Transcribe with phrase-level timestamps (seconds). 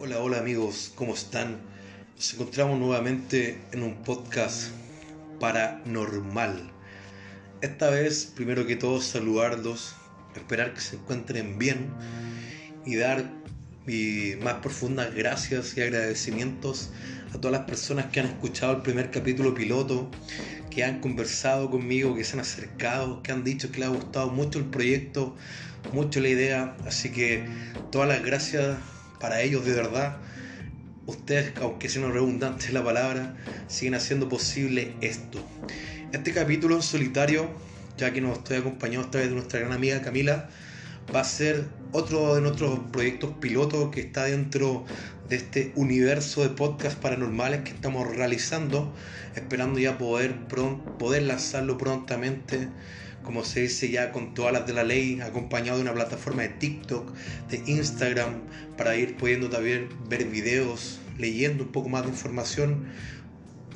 [0.00, 1.58] Hola, hola amigos, ¿cómo están?
[2.14, 4.70] Nos encontramos nuevamente en un podcast
[5.40, 6.70] paranormal.
[7.62, 9.96] Esta vez, primero que todo, saludarlos,
[10.36, 11.90] esperar que se encuentren bien
[12.86, 13.28] y dar
[13.86, 16.90] mis más profundas gracias y agradecimientos
[17.34, 20.08] a todas las personas que han escuchado el primer capítulo piloto,
[20.70, 24.30] que han conversado conmigo, que se han acercado, que han dicho que les ha gustado
[24.30, 25.34] mucho el proyecto,
[25.92, 26.76] mucho la idea.
[26.86, 27.44] Así que
[27.90, 28.76] todas las gracias
[29.20, 30.16] para ellos de verdad.
[31.06, 33.36] Ustedes, aunque sea redundante la palabra,
[33.66, 35.44] siguen haciendo posible esto.
[36.12, 37.48] Este capítulo en solitario,
[37.96, 40.48] ya que nos estoy acompañado esta vez de nuestra gran amiga Camila,
[41.14, 44.84] va a ser otro de nuestros proyectos pilotos que está dentro
[45.28, 48.94] de este universo de podcast paranormales que estamos realizando,
[49.34, 50.34] esperando ya poder,
[50.98, 52.68] poder lanzarlo prontamente
[53.22, 56.48] como se dice ya con todas las de la ley, acompañado de una plataforma de
[56.50, 57.12] TikTok,
[57.50, 58.42] de Instagram,
[58.76, 62.86] para ir pudiendo también ver videos, leyendo un poco más de información,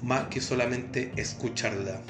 [0.03, 2.01] más que solamente escucharla.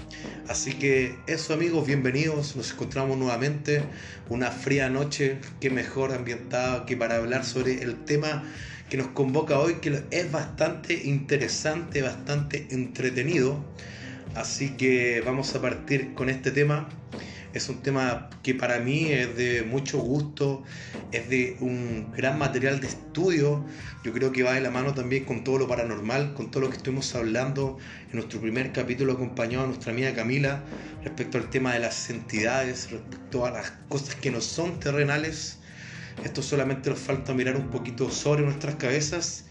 [0.49, 3.83] Así que eso amigos, bienvenidos, nos encontramos nuevamente
[4.29, 8.45] una fría noche, que mejor ambientada que para hablar sobre el tema
[8.89, 13.65] que nos convoca hoy, que es bastante interesante, bastante entretenido.
[14.35, 16.89] Así que vamos a partir con este tema
[17.55, 20.63] es un tema que para mí es de mucho gusto,
[21.11, 23.65] es de un gran material de estudio.
[24.05, 26.71] Yo creo que va de la mano también con todo lo paranormal, con todo lo
[26.71, 27.77] que estuvimos hablando
[28.11, 30.65] en nuestro primer capítulo acompañado a nuestra amiga Camila
[31.05, 35.59] respecto al tema de las entidades, respecto a las cosas que no son terrenales.
[36.25, 39.45] Esto solamente nos falta mirar un poquito sobre nuestras cabezas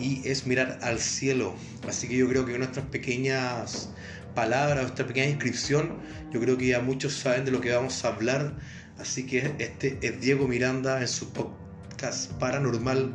[0.00, 1.54] y es mirar al cielo.
[1.86, 3.90] Así que yo creo que nuestras pequeñas
[4.36, 5.96] palabras, nuestra pequeña inscripción,
[6.30, 8.52] yo creo que ya muchos saben de lo que vamos a hablar.
[8.98, 13.14] Así que este es Diego Miranda en su podcast paranormal.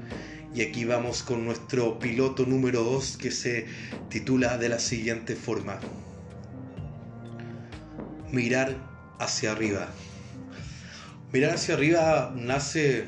[0.56, 3.68] Y aquí vamos con nuestro piloto número 2 que se
[4.10, 5.80] titula de la siguiente forma.
[8.32, 8.76] Mirar
[9.20, 9.90] hacia arriba.
[11.32, 13.06] Mirar hacia arriba nace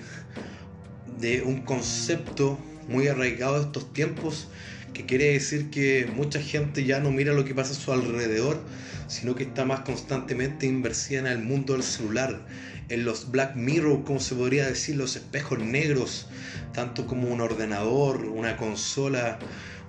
[1.20, 4.50] de un concepto muy arraigado de estos tiempos
[4.94, 8.62] que quiere decir que mucha gente ya no mira lo que pasa a su alrededor,
[9.08, 12.46] sino que está más constantemente inversida en el mundo del celular,
[12.90, 16.28] en los Black Mirror, como se podría decir, los espejos negros,
[16.74, 19.40] tanto como un ordenador, una consola,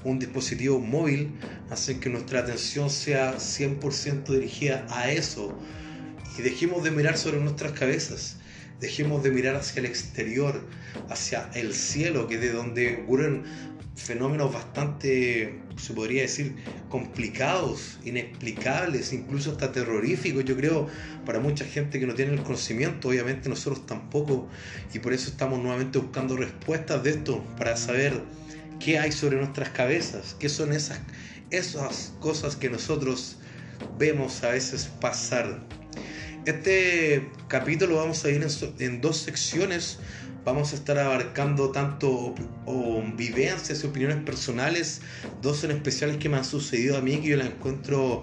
[0.04, 1.32] un dispositivo móvil,
[1.70, 5.58] hacen que nuestra atención sea 100% dirigida a eso
[6.38, 8.38] y dejemos de mirar sobre nuestras cabezas.
[8.80, 10.60] Dejemos de mirar hacia el exterior,
[11.08, 13.44] hacia el cielo, que es de donde ocurren
[13.96, 16.56] fenómenos bastante, se podría decir,
[16.88, 20.88] complicados, inexplicables, incluso hasta terroríficos, yo creo,
[21.24, 24.48] para mucha gente que no tiene el conocimiento, obviamente nosotros tampoco,
[24.92, 28.20] y por eso estamos nuevamente buscando respuestas de esto, para saber
[28.80, 31.00] qué hay sobre nuestras cabezas, qué son esas,
[31.50, 33.38] esas cosas que nosotros
[33.98, 35.62] vemos a veces pasar.
[36.46, 39.98] Este capítulo vamos a ir en, en dos secciones
[40.44, 42.34] vamos a estar abarcando tanto
[43.16, 45.00] vivencias y opiniones personales,
[45.40, 48.22] dos en especiales que me han sucedido a mí que yo la encuentro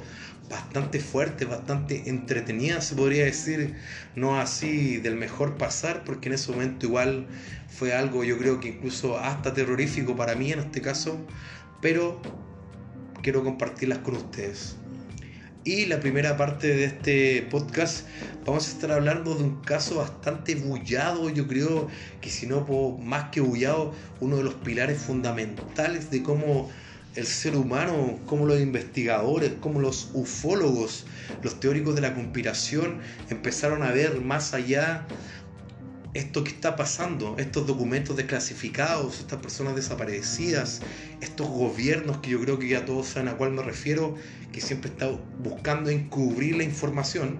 [0.49, 3.75] bastante fuerte, bastante entretenida, se podría decir,
[4.15, 7.25] no así del mejor pasar, porque en ese momento igual
[7.69, 11.17] fue algo yo creo que incluso hasta terrorífico para mí en este caso,
[11.81, 12.21] pero
[13.23, 14.75] quiero compartirlas con ustedes.
[15.63, 18.07] Y la primera parte de este podcast
[18.47, 21.87] vamos a estar hablando de un caso bastante bullado, yo creo
[22.19, 22.65] que si no
[22.97, 26.71] más que bullado, uno de los pilares fundamentales de cómo
[27.15, 31.05] el ser humano, cómo los investigadores, cómo los ufólogos,
[31.43, 32.99] los teóricos de la conspiración
[33.29, 35.05] empezaron a ver más allá
[36.13, 40.81] esto que está pasando, estos documentos desclasificados, estas personas desaparecidas,
[41.21, 44.15] estos gobiernos que yo creo que ya todos saben a cuál me refiero,
[44.51, 47.39] que siempre están buscando encubrir la información.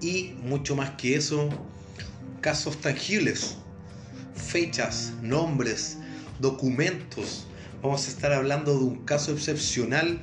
[0.00, 1.48] Y mucho más que eso,
[2.40, 3.56] casos tangibles,
[4.34, 5.98] fechas, nombres,
[6.38, 7.46] documentos.
[7.82, 10.20] Vamos a estar hablando de un caso excepcional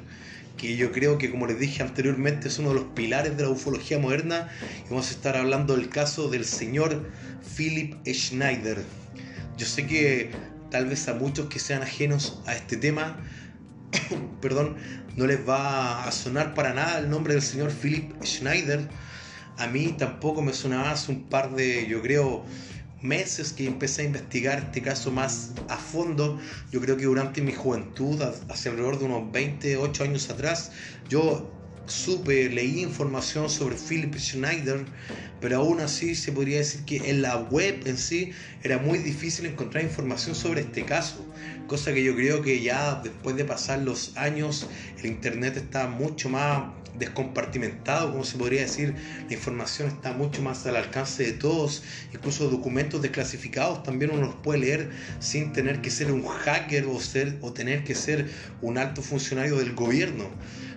[0.57, 3.49] que yo creo que como les dije anteriormente es uno de los pilares de la
[3.49, 4.49] ufología moderna
[4.85, 7.09] y vamos a estar hablando del caso del señor
[7.55, 8.81] Philip Schneider.
[9.57, 10.31] Yo sé que
[10.75, 13.15] tal vez a muchos que sean ajenos a este tema,
[14.41, 14.75] perdón,
[15.15, 18.89] no les va a sonar para nada el nombre del señor Philip Schneider.
[19.57, 22.43] A mí tampoco me sonaba hace un par de, yo creo,
[23.01, 26.41] meses que empecé a investigar este caso más a fondo.
[26.73, 30.73] Yo creo que durante mi juventud, hace alrededor de unos 28 años atrás,
[31.07, 31.49] yo
[31.87, 34.85] supe, leí información sobre Philip Schneider,
[35.41, 38.31] pero aún así se podría decir que en la web en sí
[38.63, 41.25] era muy difícil encontrar información sobre este caso,
[41.67, 44.67] cosa que yo creo que ya después de pasar los años
[44.99, 46.63] el internet está mucho más
[46.97, 48.95] descompartimentado, como se podría decir,
[49.27, 51.83] la información está mucho más al alcance de todos,
[52.13, 56.99] incluso documentos desclasificados también uno los puede leer sin tener que ser un hacker o,
[56.99, 58.29] ser, o tener que ser
[58.61, 60.29] un alto funcionario del gobierno.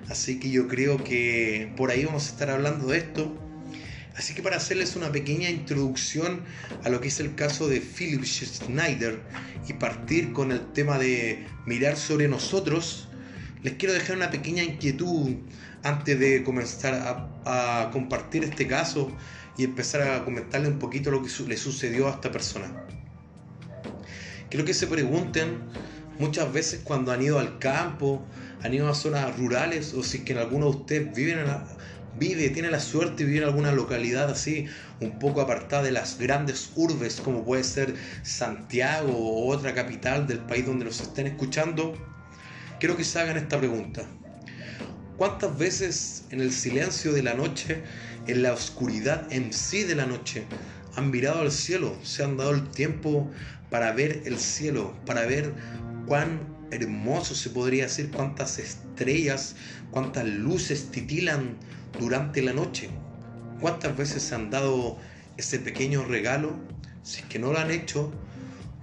[0.09, 3.37] Así que yo creo que por ahí vamos a estar hablando de esto.
[4.17, 6.43] Así que para hacerles una pequeña introducción
[6.83, 9.21] a lo que es el caso de Philip Schneider
[9.69, 13.09] y partir con el tema de mirar sobre nosotros,
[13.63, 15.37] les quiero dejar una pequeña inquietud
[15.85, 16.95] antes de comenzar
[17.45, 19.11] a, compartir este caso
[19.57, 22.85] y empezar a comentarle un poquito lo que le sucedió a esta persona.
[24.51, 25.61] Quiero que se pregunten
[26.19, 28.27] muchas veces cuando han ido al campo,
[28.63, 32.71] han ido a zonas rurales o si es que en alguno de ustedes vive, tiene
[32.71, 34.67] la suerte de vivir en alguna localidad así,
[35.01, 40.41] un poco apartada de las grandes urbes como puede ser Santiago o otra capital del
[40.41, 41.95] país donde los estén escuchando,
[42.81, 44.03] quiero que se hagan esta pregunta.
[45.17, 47.83] ¿Cuántas veces en el silencio de la noche,
[48.27, 50.45] en la oscuridad en sí de la noche,
[50.95, 53.31] han mirado al cielo, se han dado el tiempo
[53.71, 55.55] para ver el cielo, para ver
[56.07, 59.57] cuán hermoso se podría decir, cuántas estrellas,
[59.91, 61.57] cuántas luces titilan
[61.99, 62.91] durante la noche?
[63.61, 64.99] ¿Cuántas veces se han dado
[65.37, 66.53] ese pequeño regalo?
[67.03, 68.13] Si es que no lo han hecho,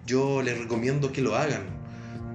[0.06, 1.64] yo les recomiendo que lo hagan,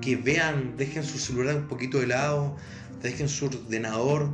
[0.01, 2.57] que vean, dejen su celular un poquito de lado,
[3.03, 4.31] dejen su ordenador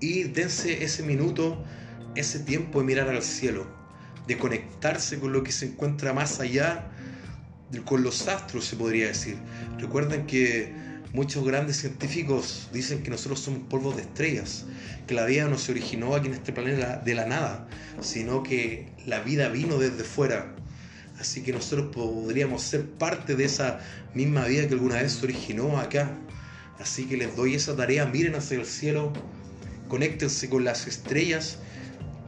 [0.00, 1.64] y dense ese minuto,
[2.14, 3.66] ese tiempo de mirar al cielo,
[4.26, 6.90] de conectarse con lo que se encuentra más allá,
[7.84, 9.36] con los astros se podría decir.
[9.78, 10.72] Recuerden que
[11.12, 14.66] muchos grandes científicos dicen que nosotros somos polvos de estrellas,
[15.06, 17.68] que la vida no se originó aquí en este planeta de la nada,
[18.00, 20.54] sino que la vida vino desde fuera.
[21.18, 23.80] Así que nosotros podríamos ser parte de esa
[24.14, 26.10] misma vida que alguna vez se originó acá.
[26.78, 29.12] Así que les doy esa tarea, miren hacia el cielo,
[29.88, 31.58] conéctense con las estrellas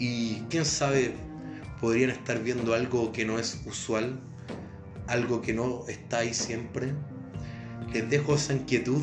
[0.01, 1.15] y quién sabe,
[1.81, 4.19] podrían estar viendo algo que no es usual,
[5.11, 6.95] algo que no está ahí siempre.
[7.93, 9.03] Les dejo esa inquietud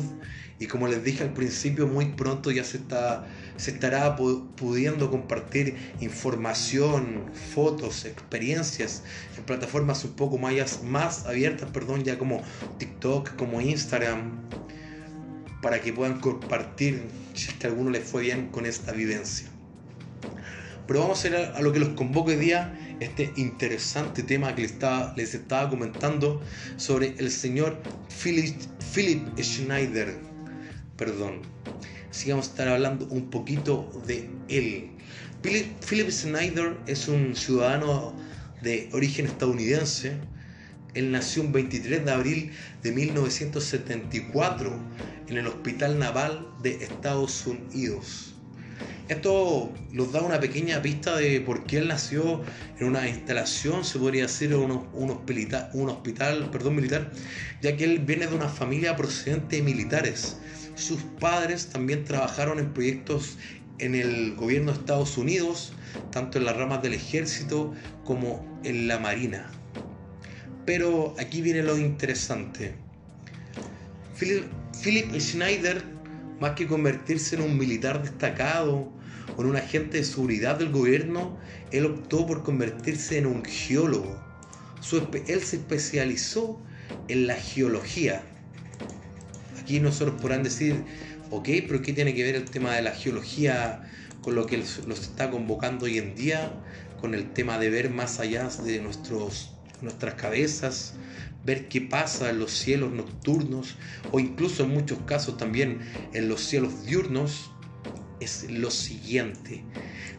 [0.60, 3.26] y como les dije al principio, muy pronto ya se, está,
[3.56, 9.04] se estará pudiendo compartir información, fotos, experiencias
[9.36, 12.42] en plataformas un poco más, más abiertas, perdón, ya como
[12.78, 14.48] TikTok, como Instagram,
[15.62, 17.02] para que puedan compartir
[17.34, 19.48] si es que a alguno les fue bien con esta vivencia.
[20.88, 24.62] Pero vamos a ir a, lo que los convoco hoy día, este interesante tema que
[24.62, 26.40] les estaba, les estaba comentando
[26.76, 27.80] sobre el señor
[28.22, 28.56] Philip,
[28.94, 30.16] Philip Schneider.
[30.96, 31.42] Perdón.
[32.10, 34.90] Así vamos a estar hablando un poquito de él.
[35.42, 38.14] Philip, Schneider es un ciudadano
[38.62, 40.18] de origen estadounidense
[40.94, 42.50] él nació un 23 de abril
[42.82, 44.72] de 1974
[45.28, 48.27] en el Hospital Naval de Estados Unidos.
[49.08, 52.42] Esto nos da una pequeña pista de por qué él nació
[52.78, 54.70] en una instalación, se podría decir, un,
[55.10, 57.10] hospital, un hospital perdón, militar,
[57.62, 60.36] ya que él viene de una familia procedente de militares.
[60.74, 63.38] Sus padres también trabajaron en proyectos
[63.78, 65.72] en el gobierno de Estados Unidos,
[66.10, 67.72] tanto en las ramas del ejército
[68.04, 69.50] como en la marina.
[70.66, 72.74] Pero aquí viene lo interesante.
[74.18, 74.44] Philip,
[75.18, 75.82] Schneider,
[76.40, 78.97] más que convertirse en un militar destacado
[79.42, 81.38] en un agente de seguridad del gobierno,
[81.70, 84.18] él optó por convertirse en un geólogo.
[85.26, 86.60] él se especializó
[87.08, 88.22] en la geología.
[89.60, 90.84] Aquí nosotros podrán decir,
[91.30, 93.82] ok, pero ¿qué tiene que ver el tema de la geología
[94.22, 96.52] con lo que nos está convocando hoy en día?
[97.00, 100.94] Con el tema de ver más allá de nuestros nuestras cabezas,
[101.44, 103.76] ver qué pasa en los cielos nocturnos
[104.10, 105.80] o incluso en muchos casos también
[106.12, 107.50] en los cielos diurnos,
[108.20, 109.64] es lo siguiente.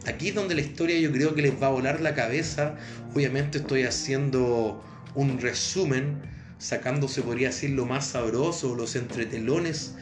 [0.06, 2.76] Aquí es donde la historia yo creo que les va a volar la cabeza.
[3.14, 4.82] Obviamente estoy haciendo
[5.14, 6.22] un resumen,
[6.58, 9.94] sacándose, podría decir, lo más sabroso, los entretelones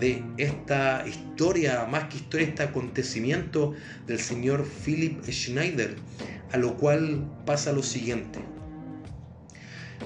[0.00, 3.74] de esta historia, más que historia, este acontecimiento
[4.06, 5.96] del señor Philip Schneider,
[6.52, 8.38] a lo cual pasa lo siguiente.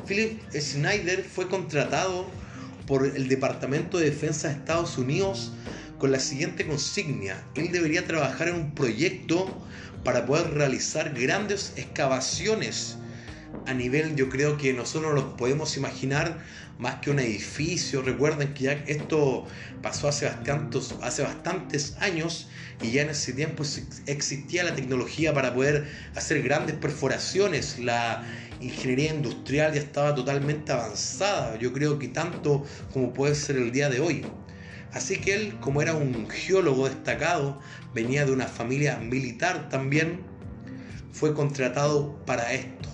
[0.07, 2.27] Philip Schneider fue contratado
[2.87, 5.53] por el Departamento de Defensa de Estados Unidos
[6.03, 7.41] con la siguiente consigna.
[7.55, 9.65] Él debería trabajar en un proyecto
[10.03, 12.97] para poder realizar grandes excavaciones
[13.67, 16.43] a nivel, yo creo que nosotros nos podemos imaginar
[16.77, 18.03] más que un edificio.
[18.03, 19.47] Recuerden que esto
[19.81, 22.49] pasó hace bastantes, hace bastantes años
[22.83, 23.63] y ya en ese tiempo
[24.07, 27.79] existía la tecnología para poder hacer grandes perforaciones.
[27.79, 28.25] La
[28.61, 33.89] ingeniería industrial ya estaba totalmente avanzada, yo creo que tanto como puede ser el día
[33.89, 34.27] de hoy.
[34.93, 37.59] Así que él, como era un geólogo destacado,
[37.95, 40.21] venía de una familia militar también,
[41.13, 42.89] fue contratado para esto,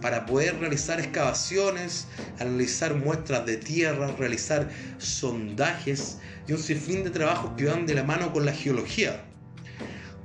[0.00, 2.08] para poder realizar excavaciones,
[2.38, 8.04] analizar muestras de tierra, realizar sondajes y un sinfín de trabajos que van de la
[8.04, 9.24] mano con la geología.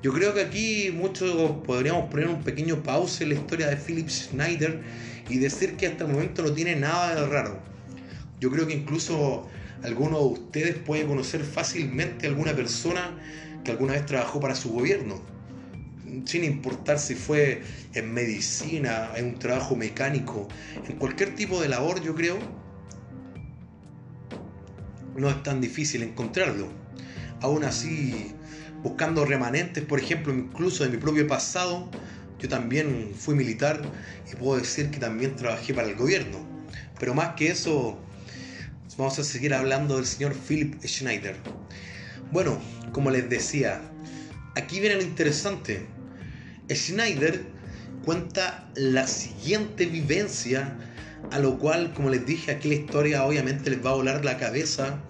[0.02, 4.08] Yo creo que aquí muchos podríamos poner un pequeño pausa en la historia de Philip
[4.08, 4.82] Schneider
[5.30, 7.60] y decir que hasta el momento no tiene nada de raro.
[8.40, 9.50] Yo creo que incluso
[9.84, 13.18] alguno de ustedes puede conocer fácilmente a alguna persona
[13.64, 15.22] que alguna vez trabajó para su gobierno,
[16.26, 17.62] sin importar si fue
[17.94, 20.48] en medicina, en un trabajo mecánico,
[20.88, 22.40] en cualquier tipo de labor, yo creo,
[25.16, 26.68] no es tan difícil encontrarlo.
[27.42, 28.34] Aún así,
[28.84, 31.90] buscando remanentes, por ejemplo, incluso de mi propio pasado,
[32.40, 33.82] yo también fui militar
[34.32, 36.40] y puedo decir que también trabajé para el gobierno.
[37.00, 38.00] Pero más que eso,
[39.00, 41.38] vamos a seguir hablando del señor Philip Schneider.
[42.34, 42.60] Bueno,
[42.92, 43.80] como les decía,
[44.56, 45.86] aquí viene lo interesante.
[46.70, 47.46] Schneider
[48.04, 50.78] cuenta la siguiente vivencia,
[51.32, 54.38] a lo cual, como les dije, aquí la historia obviamente les va a volar la
[54.38, 55.02] cabeza.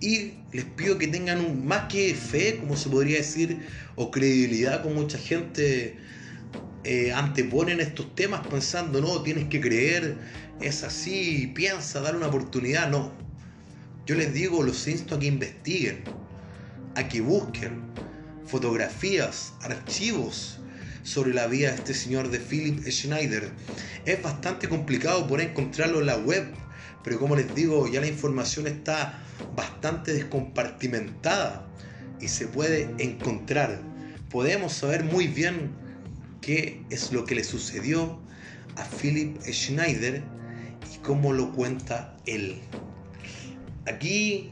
[0.00, 3.58] Y les pido que tengan más que fe, como se podría decir,
[3.94, 5.98] o credibilidad, como mucha gente
[6.84, 10.16] eh, anteponen estos temas pensando, no, tienes que creer,
[10.60, 12.88] es así, piensa, dar una oportunidad.
[12.88, 13.12] No.
[14.06, 16.04] Yo les digo, los insto a que investiguen,
[16.94, 17.82] a que busquen
[18.46, 20.58] fotografías, archivos
[21.02, 23.50] sobre la vida de este señor de Philip Schneider.
[24.04, 26.46] Es bastante complicado por encontrarlo en la web,
[27.02, 29.18] pero como les digo, ya la información está
[29.56, 31.66] bastante descompartimentada
[32.20, 33.80] y se puede encontrar.
[34.30, 35.72] Podemos saber muy bien
[36.40, 38.20] qué es lo que le sucedió
[38.76, 40.22] a Philip Schneider
[41.02, 42.60] cómo lo cuenta él.
[43.86, 44.50] Aquí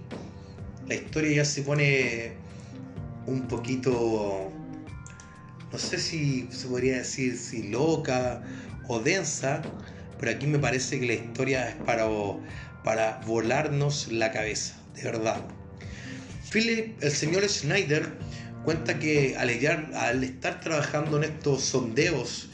[0.89, 2.33] la historia ya se pone
[3.27, 4.51] un poquito,
[5.71, 8.43] no sé si se podría decir si loca
[8.89, 9.63] o densa,
[10.19, 12.07] pero aquí me parece que la historia es para,
[12.85, 15.41] para volarnos la cabeza, de verdad.
[16.53, 18.13] Philip, el señor Schneider,
[18.65, 19.51] cuenta que al,
[19.95, 22.51] al estar trabajando en estos sondeos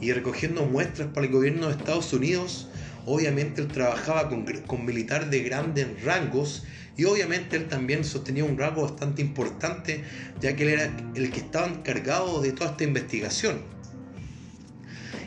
[0.00, 2.68] y recogiendo muestras para el gobierno de Estados Unidos,
[3.06, 6.64] obviamente él trabajaba con, con militares de grandes rangos
[6.96, 10.04] y obviamente él también sostenía un rango bastante importante
[10.40, 13.62] ya que él era el que estaba encargado de toda esta investigación.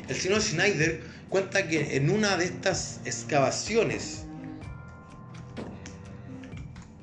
[0.07, 4.25] El señor Schneider cuenta que en una de estas excavaciones,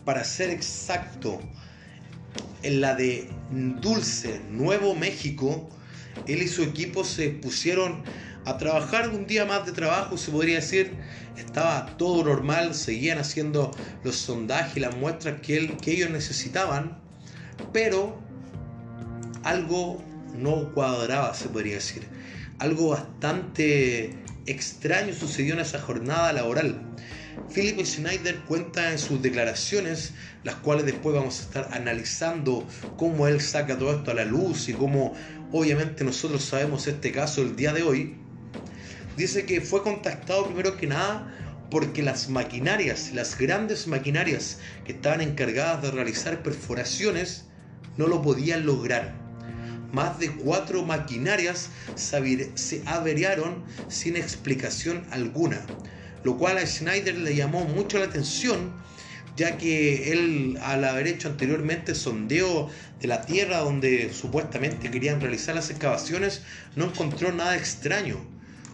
[0.05, 1.41] para ser exacto,
[2.63, 5.69] en la de Dulce, Nuevo México,
[6.27, 8.05] él y su equipo se pusieron
[8.45, 10.97] a trabajar un día más de trabajo, se podría decir.
[11.37, 13.71] Estaba todo normal, seguían haciendo
[14.05, 16.99] los sondajes y las muestras que, que ellos necesitaban,
[17.73, 18.21] pero
[19.43, 20.03] algo
[20.37, 22.07] no cuadraba, se podría decir.
[22.59, 26.81] Algo bastante extraño sucedió en esa jornada laboral.
[27.55, 30.13] Philip Schneider cuenta en sus declaraciones,
[30.45, 34.69] las cuales después vamos a estar analizando cómo él saca todo esto a la luz
[34.69, 35.15] y cómo
[35.51, 38.22] obviamente nosotros sabemos este caso el día de hoy.
[39.17, 41.33] Dice que fue contactado primero que nada
[41.71, 47.45] porque las maquinarias, las grandes maquinarias que estaban encargadas de realizar perforaciones,
[47.97, 49.15] no lo podían lograr.
[49.93, 55.67] Más de cuatro maquinarias se averiaron sin explicación alguna
[56.25, 58.73] lo cual a Schneider le llamó mucho la atención,
[59.37, 65.55] ya que él al haber hecho anteriormente sondeo de la tierra donde supuestamente querían realizar
[65.55, 66.43] las excavaciones,
[66.77, 68.25] no encontró nada extraño.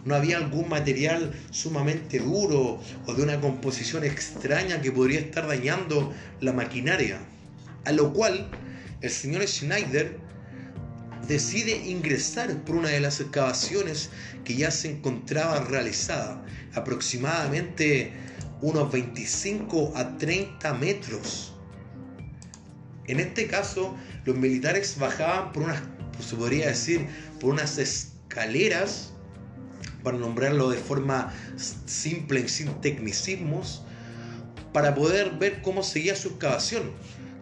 [0.05, 6.13] No había algún material sumamente duro o de una composición extraña que podría estar dañando
[6.39, 7.19] la maquinaria.
[7.85, 8.49] A lo cual
[9.01, 10.17] el señor Schneider
[11.27, 14.09] decide ingresar por una de las excavaciones
[14.43, 18.11] que ya se encontraba realizada, aproximadamente
[18.61, 21.53] unos 25 a 30 metros.
[23.07, 25.81] En este caso, los militares bajaban por unas,
[26.19, 27.07] se podría decir,
[27.39, 29.13] por unas escaleras,
[30.09, 31.33] para nombrarlo de forma
[31.85, 33.83] simple y sin tecnicismos,
[34.73, 36.91] para poder ver cómo seguía su excavación,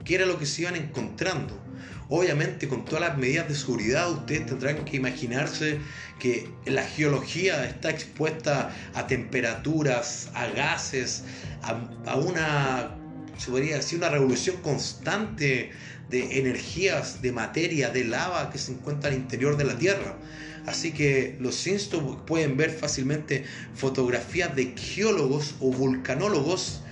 [0.03, 1.67] qué era lo que se iban encontrando
[2.09, 5.79] Obviamente con todas las medidas de seguridad ustedes tendrán que imaginarse
[6.19, 11.24] que la geología está expuesta a temperaturas, a gases,
[11.63, 12.95] a, una,
[13.38, 15.71] se podría decir, una revolución constante
[16.09, 20.15] de energías, de materia, de lava que se encuentra al interior de la Tierra.
[20.67, 26.83] Así que los instos pueden ver fácilmente fotografías de geólogos o vulcanólogos,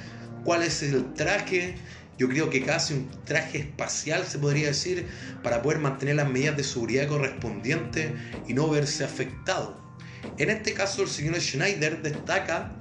[0.44, 1.76] cuál es el traje
[2.18, 5.06] yo creo que casi un traje espacial se podría decir
[5.44, 8.14] para poder mantener las medidas de seguridad correspondientes
[8.48, 9.84] y no verse afectado.
[10.38, 12.72] En este caso el señor Schneider destaca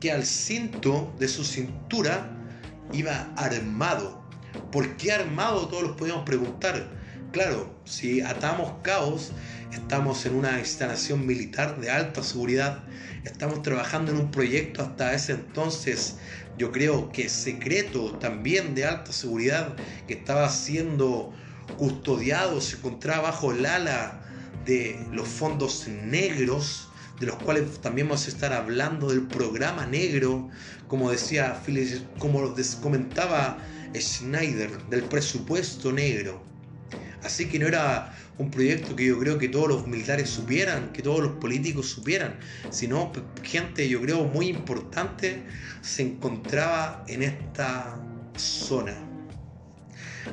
[0.00, 2.30] que al cinto de su cintura
[2.92, 4.22] iba armado.
[4.70, 5.66] ¿Por qué armado?
[5.68, 7.03] Todos los podemos preguntar.
[7.34, 9.32] Claro, si atamos caos,
[9.72, 12.84] estamos en una instalación militar de alta seguridad,
[13.24, 16.14] estamos trabajando en un proyecto hasta ese entonces
[16.58, 19.74] yo creo que secreto también de alta seguridad
[20.06, 21.34] que estaba siendo
[21.76, 24.22] custodiado, se encontraba bajo el ala
[24.64, 26.88] de los fondos negros,
[27.18, 30.50] de los cuales también vamos a estar hablando del programa negro,
[30.86, 31.60] como decía
[32.20, 33.58] como comentaba
[33.92, 36.53] Schneider, del presupuesto negro.
[37.24, 41.02] Así que no era un proyecto que yo creo que todos los militares supieran, que
[41.02, 42.38] todos los políticos supieran,
[42.70, 43.10] sino
[43.42, 45.42] gente, yo creo, muy importante
[45.80, 47.98] se encontraba en esta
[48.36, 48.94] zona.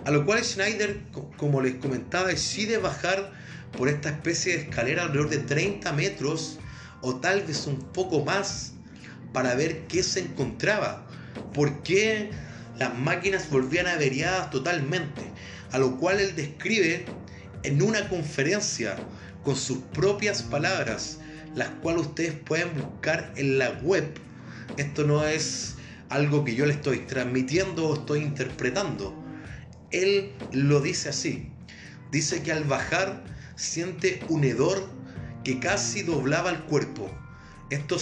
[0.03, 1.01] A lo cual Schneider,
[1.37, 3.31] como les comentaba, decide bajar
[3.77, 6.59] por esta especie de escalera alrededor de 30 metros
[7.01, 8.73] o tal vez un poco más
[9.31, 11.07] para ver qué se encontraba,
[11.53, 12.31] por qué
[12.77, 15.31] las máquinas volvían averiadas totalmente,
[15.71, 17.05] a lo cual él describe
[17.63, 18.97] en una conferencia
[19.43, 21.19] con sus propias palabras,
[21.55, 24.05] las cuales ustedes pueden buscar en la web.
[24.77, 25.75] Esto no es
[26.09, 29.15] algo que yo le estoy transmitiendo o estoy interpretando.
[29.91, 31.51] Él lo dice así.
[32.11, 33.23] Dice que al bajar
[33.55, 34.89] siente un hedor
[35.43, 37.09] que casi doblaba el cuerpo.
[37.71, 37.97] Esto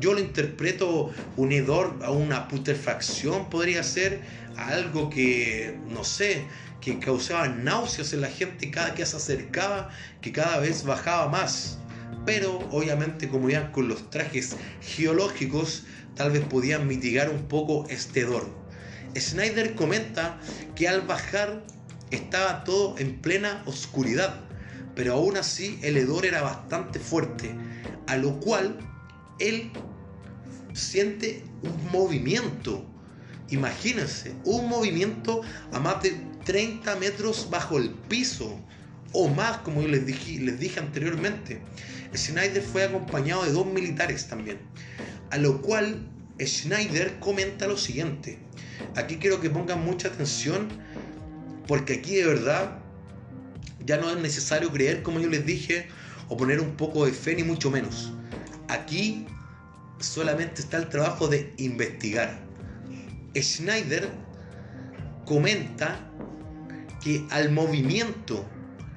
[0.00, 4.22] yo lo interpreto un hedor a una putrefacción, podría ser
[4.56, 6.46] algo que, no sé,
[6.80, 9.90] que causaba náuseas en la gente cada que se acercaba,
[10.22, 11.78] que cada vez bajaba más.
[12.24, 15.84] Pero obviamente como ya con los trajes geológicos,
[16.14, 18.48] tal vez podían mitigar un poco este hedor.
[19.14, 20.40] Snyder comenta
[20.74, 21.62] que al bajar
[22.10, 24.40] estaba todo en plena oscuridad,
[24.94, 27.54] pero aún así el hedor era bastante fuerte,
[28.06, 28.78] a lo cual
[29.38, 29.70] él
[30.72, 32.84] siente un movimiento.
[33.50, 35.42] Imagínense, un movimiento
[35.72, 38.58] a más de 30 metros bajo el piso
[39.12, 41.60] o más, como yo les dije, les dije anteriormente.
[42.14, 44.58] Schneider fue acompañado de dos militares también,
[45.30, 46.08] a lo cual
[46.40, 48.38] Schneider comenta lo siguiente.
[48.94, 50.68] Aquí quiero que pongan mucha atención
[51.66, 52.78] porque aquí de verdad
[53.84, 55.88] ya no es necesario creer, como yo les dije,
[56.28, 58.12] o poner un poco de fe ni mucho menos.
[58.68, 59.26] Aquí
[60.00, 62.38] solamente está el trabajo de investigar.
[63.34, 64.10] Schneider
[65.24, 66.00] comenta
[67.02, 68.44] que al movimiento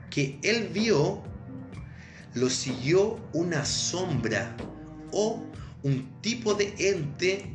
[0.09, 1.21] que él vio
[2.33, 4.55] lo siguió una sombra
[5.11, 5.43] o
[5.83, 7.53] un tipo de ente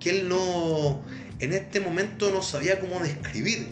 [0.00, 1.02] que él no
[1.40, 3.68] en este momento no sabía cómo describir.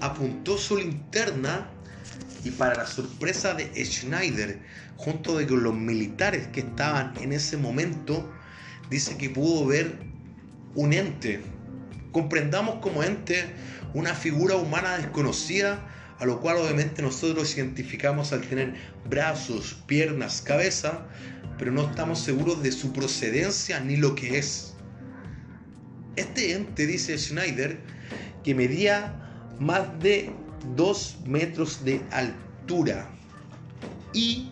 [0.00, 1.70] Apuntó su linterna
[2.44, 4.58] y para la sorpresa de Schneider,
[4.96, 8.30] junto con los militares que estaban en ese momento,
[8.90, 9.98] dice que pudo ver
[10.74, 11.40] un ente.
[12.10, 13.44] Comprendamos como ente
[13.94, 15.86] una figura humana desconocida,
[16.18, 18.74] a lo cual obviamente nosotros identificamos al tener
[19.08, 21.06] brazos, piernas, cabeza,
[21.58, 24.74] pero no estamos seguros de su procedencia ni lo que es.
[26.16, 27.78] Este ente, dice Schneider,
[28.44, 29.18] que medía
[29.58, 30.32] más de
[30.76, 33.08] 2 metros de altura
[34.12, 34.50] y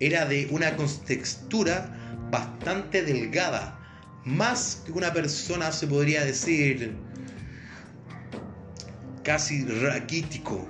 [0.00, 1.96] era de una contextura
[2.30, 3.78] bastante delgada,
[4.24, 6.96] más que una persona se podría decir
[9.22, 10.66] casi raquítico.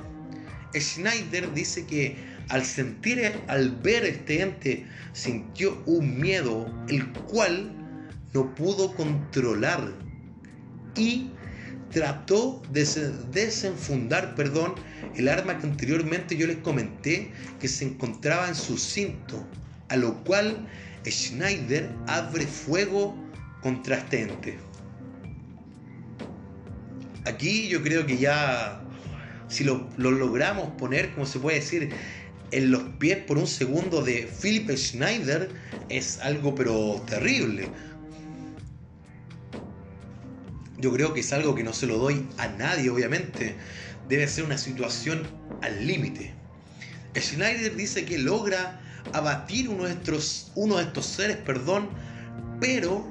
[0.75, 2.17] Schneider dice que
[2.49, 7.73] al sentir, al ver este ente, sintió un miedo el cual
[8.33, 9.93] no pudo controlar
[10.97, 11.31] y
[11.91, 12.85] trató de
[13.33, 14.75] desenfundar, perdón,
[15.17, 19.45] el arma que anteriormente yo les comenté que se encontraba en su cinto,
[19.89, 20.69] a lo cual
[21.07, 23.15] Schneider abre fuego
[23.63, 24.59] contra este.
[27.27, 28.81] Aquí yo creo que ya,
[29.49, 31.91] si lo, logramos poner, como se puede decir,
[32.53, 35.51] en los pies por un segundo de Philip Schneider,
[35.89, 37.69] es algo pero terrible.
[40.81, 43.57] Yo creo que es algo que no se lo doy a nadie, obviamente.
[44.09, 45.23] debe ser una situación
[45.61, 46.35] al límite.
[47.17, 48.81] Schneider dice que logra
[49.13, 50.53] abatir uno de estos,
[51.07, 51.91] seres, perdón,
[52.61, 53.07] pero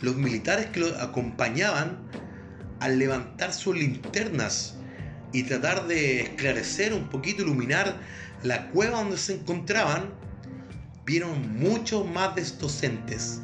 [0.00, 1.98] los militares que lo acompañaban
[2.80, 4.76] al levantar sus linternas
[5.32, 8.00] y tratar de esclarecer un poquito, iluminar
[8.42, 10.12] la cueva donde se encontraban,
[11.04, 13.40] vieron muchos más de.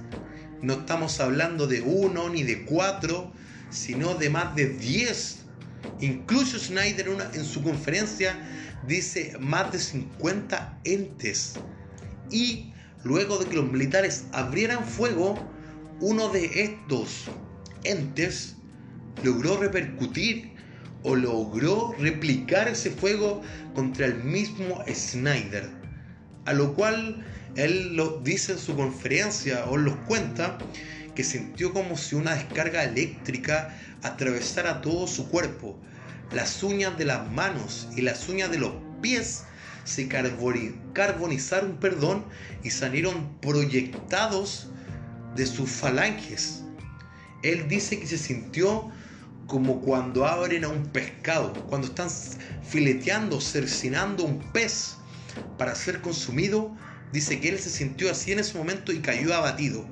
[0.63, 3.33] No estamos hablando de uno ni de cuatro,
[3.71, 5.41] sino de más de diez.
[6.01, 8.39] Incluso Schneider en su conferencia
[8.87, 11.55] dice más de 50 entes.
[12.31, 12.73] Y
[13.03, 15.37] luego de que los militares abrieran fuego,
[16.01, 17.25] uno de estos
[17.83, 18.55] entes
[19.25, 20.53] logró repercutir
[21.03, 23.43] o logró replicar ese fuego
[23.75, 25.69] contra el mismo Snyder.
[26.45, 27.25] A lo cual
[27.57, 30.59] él lo dice en su conferencia o los cuenta
[31.15, 35.79] que sintió como si una descarga eléctrica atravesara todo su cuerpo.
[36.33, 39.45] Las uñas de las manos y las uñas de los pies
[39.85, 42.25] se carbonizaron perdón,
[42.63, 44.69] y salieron proyectados
[45.35, 46.63] de sus falanges.
[47.43, 48.91] Él dice que se sintió
[49.47, 52.09] como cuando abren a un pescado, cuando están
[52.63, 54.97] fileteando, cercinando un pez
[55.59, 56.75] para ser consumido,
[57.13, 59.87] dice que él se sintió así en ese momento y cayó abatido.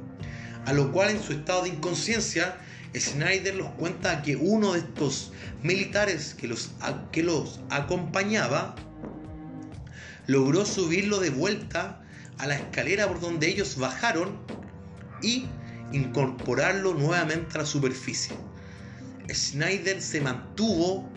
[0.67, 2.59] A lo cual en su estado de inconsciencia,
[2.95, 6.71] Schneider los cuenta que uno de estos militares que los,
[7.13, 8.75] que los acompañaba
[10.27, 12.03] logró subirlo de vuelta
[12.39, 14.39] a la escalera por donde ellos bajaron
[15.23, 15.47] y
[15.93, 18.35] incorporarlo nuevamente a la superficie.
[19.29, 21.09] Schneider se mantuvo,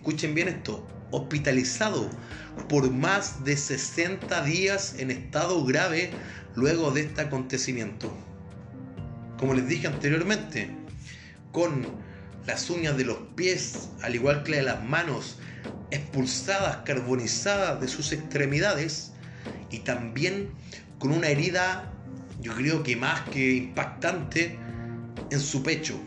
[0.00, 2.08] escuchen bien esto, hospitalizado
[2.70, 6.10] por más de 60 días en estado grave
[6.56, 8.10] luego de este acontecimiento.
[9.38, 10.70] Como les dije anteriormente,
[11.52, 11.86] con
[12.46, 15.36] las uñas de los pies, al igual que de las manos,
[15.90, 19.12] expulsadas, carbonizadas de sus extremidades,
[19.70, 20.48] y también
[20.98, 21.92] con una herida,
[22.40, 24.58] yo creo que más que impactante,
[25.30, 26.00] en su pecho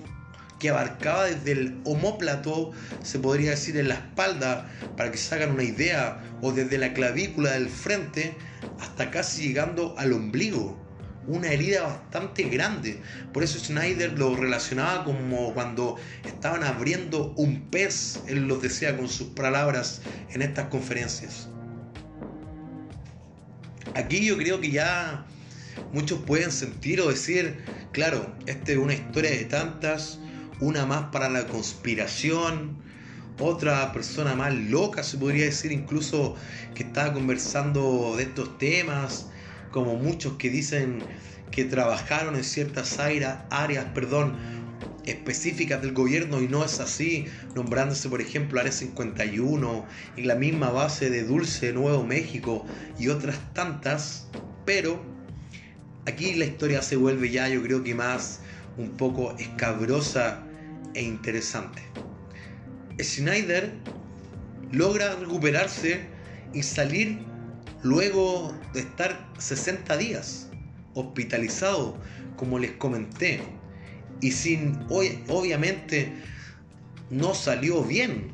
[0.64, 2.72] que abarcaba desde el homóplato,
[3.04, 6.94] se podría decir en la espalda, para que se hagan una idea, o desde la
[6.94, 8.34] clavícula del frente
[8.80, 10.82] hasta casi llegando al ombligo.
[11.28, 13.02] Una herida bastante grande.
[13.34, 19.10] Por eso Schneider lo relacionaba como cuando estaban abriendo un pez, él lo decía con
[19.10, 20.00] sus palabras
[20.30, 21.50] en estas conferencias.
[23.96, 25.26] Aquí yo creo que ya
[25.92, 30.20] muchos pueden sentir o decir, claro, esta es una historia de tantas,
[30.64, 32.78] una más para la conspiración,
[33.38, 36.36] otra persona más loca, se podría decir incluso
[36.74, 39.28] que estaba conversando de estos temas,
[39.72, 41.04] como muchos que dicen
[41.52, 44.36] que trabajaron en ciertas áreas, perdón,
[45.06, 50.70] específicas del gobierno y no es así, nombrándose por ejemplo Área 51 y la misma
[50.70, 52.66] base de Dulce Nuevo México
[52.98, 54.28] y otras tantas,
[54.66, 55.04] pero
[56.06, 58.40] aquí la historia se vuelve ya yo creo que más
[58.78, 60.44] un poco escabrosa
[60.94, 61.82] e interesante.
[63.00, 63.74] Schneider
[64.72, 66.02] logra recuperarse
[66.54, 67.20] y salir
[67.84, 70.50] luego de estar 60 días
[70.94, 71.98] hospitalizado,
[72.36, 73.42] como les comenté,
[74.22, 76.14] y sin obviamente
[77.10, 78.32] no salió bien,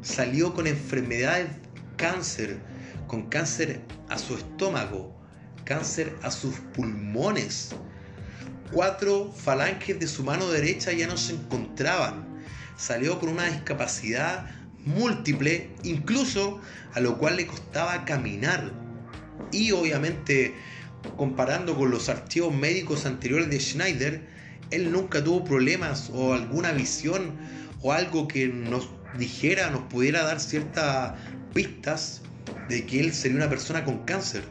[0.00, 1.48] salió con enfermedades,
[1.96, 2.58] cáncer,
[3.06, 5.14] con cáncer a su estómago,
[5.64, 7.74] cáncer a sus pulmones,
[8.72, 12.24] cuatro falanges de su mano derecha ya no se encontraban.
[12.76, 14.46] Salió con una discapacidad
[14.84, 16.60] múltiple, incluso
[16.94, 18.72] a lo cual le costaba caminar.
[19.52, 20.54] Y obviamente,
[21.16, 24.26] comparando con los archivos médicos anteriores de Schneider,
[24.70, 27.36] él nunca tuvo problemas o alguna visión
[27.82, 31.12] o algo que nos dijera, nos pudiera dar ciertas
[31.52, 32.22] pistas
[32.68, 34.42] de que él sería una persona con cáncer.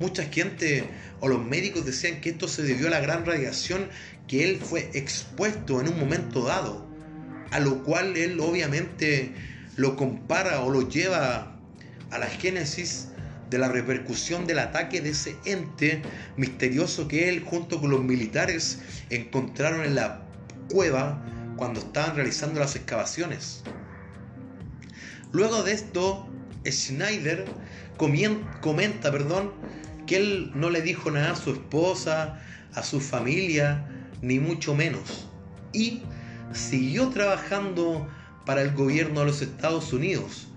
[0.00, 0.84] Mucha gente
[1.20, 3.88] o los médicos decían que esto se debió a la gran radiación
[4.26, 6.86] que él fue expuesto en un momento dado,
[7.50, 9.32] a lo cual él obviamente
[9.76, 11.58] lo compara o lo lleva
[12.10, 13.08] a la génesis
[13.50, 16.02] de la repercusión del ataque de ese ente
[16.36, 18.80] misterioso que él junto con los militares
[19.10, 20.22] encontraron en la
[20.70, 21.24] cueva
[21.56, 23.62] cuando estaban realizando las excavaciones.
[25.32, 26.28] Luego de esto,
[26.66, 27.44] Schneider
[27.96, 29.52] comenta, perdón,
[30.06, 32.40] que él no le dijo nada a su esposa,
[32.74, 33.86] a su familia,
[34.22, 35.28] ni mucho menos.
[35.72, 36.02] Y
[36.52, 38.08] siguió trabajando
[38.46, 40.48] para el gobierno de los Estados Unidos,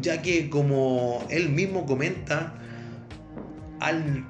[0.00, 2.54] ya que como él mismo comenta,
[3.80, 4.26] al,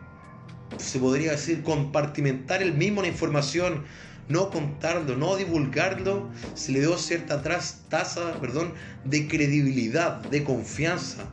[0.79, 3.85] se podría decir, compartimentar el mismo la información
[4.29, 8.73] no contarlo, no divulgarlo, se le dio cierta tasa perdón,
[9.05, 11.25] de credibilidad, de confianza,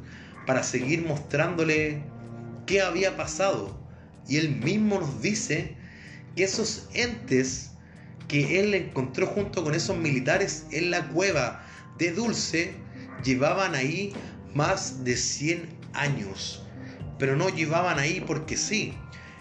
[0.46, 2.04] para seguir mostrándole
[2.72, 3.78] qué había pasado.
[4.30, 5.76] Y él mismo nos dice
[6.36, 7.72] que esos entes
[8.30, 11.66] que él encontró junto con esos militares en la cueva
[11.98, 12.74] de Dulce
[13.26, 14.14] llevaban ahí
[14.56, 16.64] más de 100 años.
[17.20, 18.94] Pero no llevaban ahí porque sí.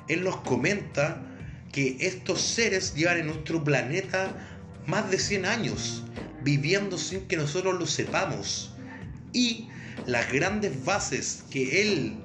[0.08, 1.24] Él nos comenta
[1.70, 4.34] que estos seres llevan en nuestro planeta
[4.88, 6.02] más de 100 años,
[6.42, 8.74] viviendo sin que nosotros lo sepamos.
[9.32, 9.68] Y
[10.06, 12.16] las grandes bases que él,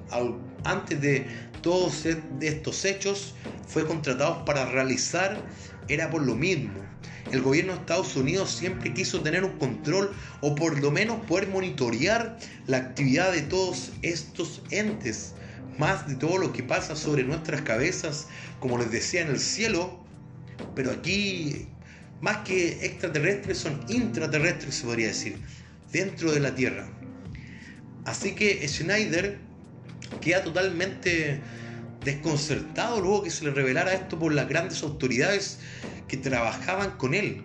[0.70, 1.26] antes de
[1.62, 2.06] todos
[2.40, 3.34] estos hechos,
[3.66, 5.40] fue contratado para realizar,
[5.88, 6.86] era por lo mismo.
[7.32, 11.48] El gobierno de Estados Unidos siempre quiso tener un control o por lo menos poder
[11.48, 15.34] monitorear la actividad de todos estos entes
[15.78, 18.28] más de todo lo que pasa sobre nuestras cabezas,
[18.60, 19.98] como les decía, en el cielo,
[20.74, 21.66] pero aquí
[22.20, 25.38] más que extraterrestres son intraterrestres, se podría decir,
[25.92, 26.88] dentro de la Tierra.
[28.04, 29.38] Así que Schneider
[30.20, 31.40] queda totalmente
[32.04, 35.58] desconcertado luego que se le revelara esto por las grandes autoridades
[36.08, 37.42] que trabajaban con él.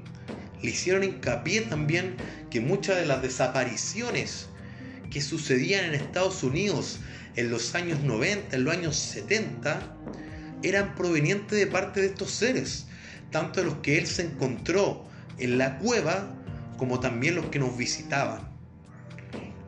[0.62, 2.18] Le hicieron hincapié también
[2.50, 4.48] que muchas de las desapariciones
[5.10, 7.00] que sucedían en Estados Unidos
[7.36, 9.98] en los años 90, en los años 70,
[10.64, 12.88] eran provenientes de parte de estos seres,
[13.32, 15.06] tanto de los que él se encontró
[15.38, 16.36] en la cueva
[16.78, 18.52] como también los que nos visitaban.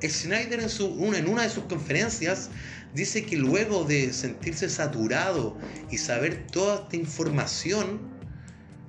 [0.02, 2.50] Schneider en, su, en una de sus conferencias
[2.94, 5.58] dice que luego de sentirse saturado
[5.90, 8.02] y saber toda esta información,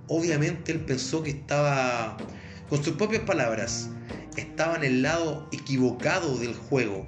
[0.09, 2.19] obviamente él pensó que estaba,
[2.69, 3.91] con sus propias palabras,
[4.37, 7.07] estaba en el lado equivocado del juego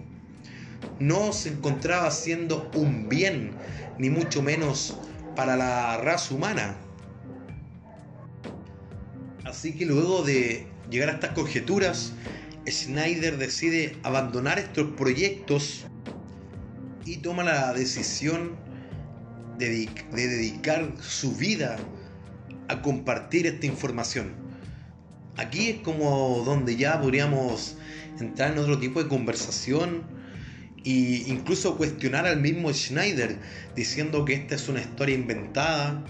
[0.99, 3.53] no se encontraba haciendo un bien,
[3.99, 4.97] ni mucho menos
[5.35, 6.77] para la raza humana.
[9.45, 12.13] Así que luego de llegar a estas conjeturas,
[12.67, 15.85] Schneider decide abandonar estos proyectos
[17.07, 18.57] y toma la decisión
[19.59, 21.79] de, de, dedicar su vida
[22.69, 24.35] a compartir esta información.
[25.37, 27.77] Aquí es como donde ya podríamos
[28.19, 30.03] entrar en otro tipo de conversación
[30.85, 33.39] e incluso cuestionar al mismo Schneider
[33.75, 36.05] diciendo que esta es una historia inventada,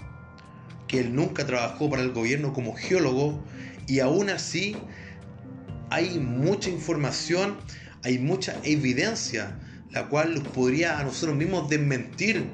[0.87, 3.43] que él nunca trabajó para el gobierno como geólogo
[3.87, 4.75] y aún así
[5.89, 7.57] hay mucha información,
[8.03, 9.59] hay mucha evidencia,
[9.91, 12.45] la cual nos podría a nosotros mismos desmentir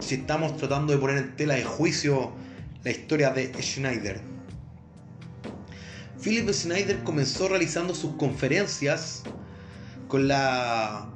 [0.00, 2.32] si estamos tratando de poner en tela de juicio
[2.82, 4.20] la historia de Schneider.
[6.22, 9.22] Philip Schneider comenzó realizando sus conferencias
[10.08, 11.10] con la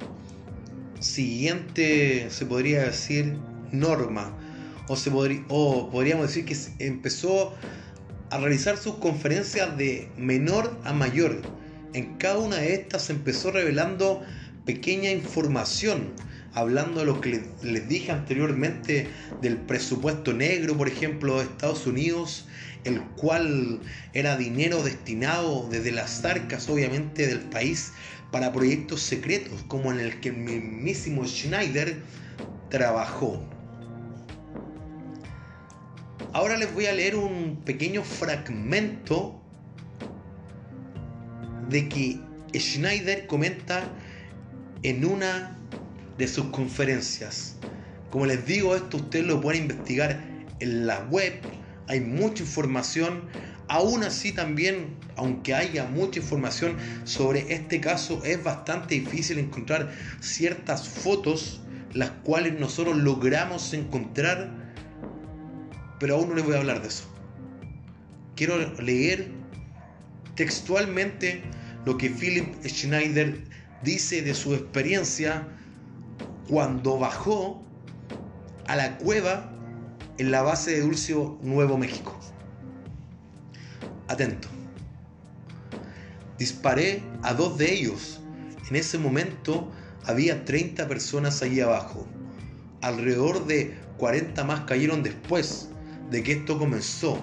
[0.99, 3.37] siguiente, se podría decir,
[3.71, 4.33] norma.
[4.87, 5.11] O, se
[5.49, 7.53] o podríamos decir que empezó
[8.31, 11.41] a realizar sus conferencias de menor a mayor.
[11.93, 14.21] En cada una de estas empezó revelando
[14.65, 16.13] pequeña información,
[16.53, 19.07] hablando de lo que les dije anteriormente
[19.41, 22.47] del presupuesto negro, por ejemplo, de Estados Unidos,
[22.83, 23.79] el cual
[24.13, 27.93] era dinero destinado desde las arcas, obviamente, del país
[28.31, 31.97] para proyectos secretos como en el que el mismísimo Schneider
[32.69, 33.43] trabajó.
[36.31, 39.41] Ahora les voy a leer un pequeño fragmento
[41.69, 42.19] de que
[42.57, 43.83] Schneider comenta
[44.83, 45.57] en una
[46.17, 47.55] de sus conferencias.
[48.09, 50.19] Como les digo, esto ustedes lo pueden investigar
[50.59, 51.33] en la web.
[51.87, 53.23] Hay mucha información.
[53.67, 60.87] Aún así también, aunque haya mucha información sobre este caso, es bastante difícil encontrar ciertas
[60.89, 61.61] fotos
[61.93, 64.51] las cuales nosotros logramos encontrar,
[65.99, 67.03] pero aún no les voy a hablar de eso.
[68.35, 69.31] Quiero leer
[70.35, 71.43] textualmente
[71.89, 73.41] lo que Philip Schneider
[73.81, 75.47] dice de su experiencia
[76.47, 77.63] cuando bajó
[78.67, 79.51] a la cueva
[80.19, 82.15] en la base de Dulcio, Nuevo México.
[84.07, 84.49] Atento.
[86.37, 88.21] Disparé a dos de ellos.
[88.69, 89.71] En ese momento
[90.05, 92.07] había 30 personas allí abajo.
[92.81, 95.69] Alrededor de 40 más cayeron después
[96.11, 97.17] de que esto comenzó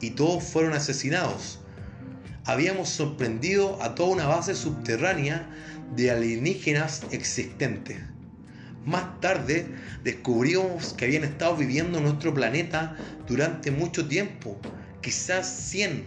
[0.00, 1.63] y todos fueron asesinados.
[2.46, 5.48] Habíamos sorprendido a toda una base subterránea
[5.96, 7.98] de alienígenas existentes.
[8.84, 9.66] Más tarde
[10.02, 14.60] descubrimos que habían estado viviendo en nuestro planeta durante mucho tiempo,
[15.00, 16.04] quizás 100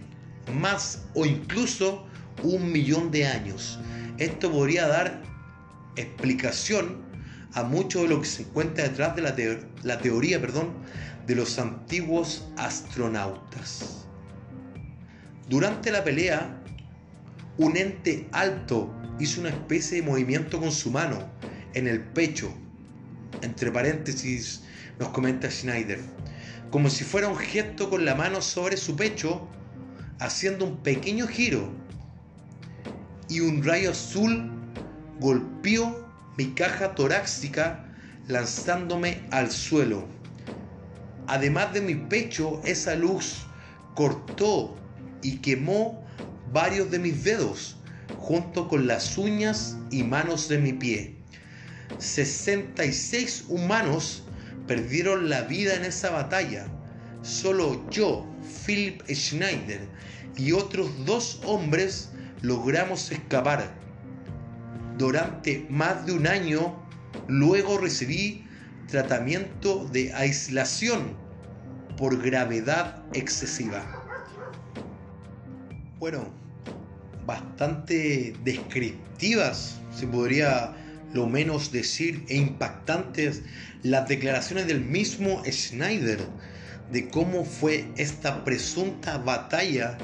[0.54, 2.06] más o incluso
[2.44, 3.80] un millón de años.
[4.20, 5.24] Esto podría dar
[5.96, 7.04] explicación
[7.54, 9.36] a mucho de lo que se encuentra detrás de la,
[9.82, 10.74] la teoría perdón,
[11.26, 14.07] de los antiguos astronautas.
[15.50, 16.62] Durante la pelea,
[17.58, 21.32] un ente alto hizo una especie de movimiento con su mano
[21.74, 22.54] en el pecho.
[23.42, 24.64] Entre paréntesis
[25.00, 26.02] nos comenta Schneider.
[26.70, 29.48] Como si fuera un gesto con la mano sobre su pecho,
[30.20, 31.72] haciendo un pequeño giro.
[33.30, 34.52] Y un rayo azul
[35.22, 37.86] golpeó mi caja torácica
[38.28, 40.06] lanzándome al suelo.
[41.28, 43.46] Además de mi pecho, esa luz
[43.96, 44.76] cortó
[45.28, 46.02] y quemó
[46.54, 47.76] varios de mis dedos,
[48.18, 51.16] junto con las uñas y manos de mi pie.
[51.98, 54.24] 66 humanos
[54.68, 56.68] perdieron la vida en esa batalla.
[57.24, 58.26] Solo yo,
[58.66, 59.82] Philip Schneider
[60.38, 62.12] y otros dos hombres
[62.42, 63.76] logramos escapar.
[64.98, 66.74] Durante más de un año,
[67.28, 68.46] luego recibí
[68.88, 71.18] tratamiento de aislación
[71.98, 73.97] por gravedad excesiva.
[76.00, 76.32] Bueno,
[77.26, 80.76] bastante descriptivas, se podría
[81.12, 83.42] lo menos decir, e impactantes
[83.82, 86.20] las declaraciones del mismo Schneider
[86.92, 89.98] de cómo fue esta presunta batalla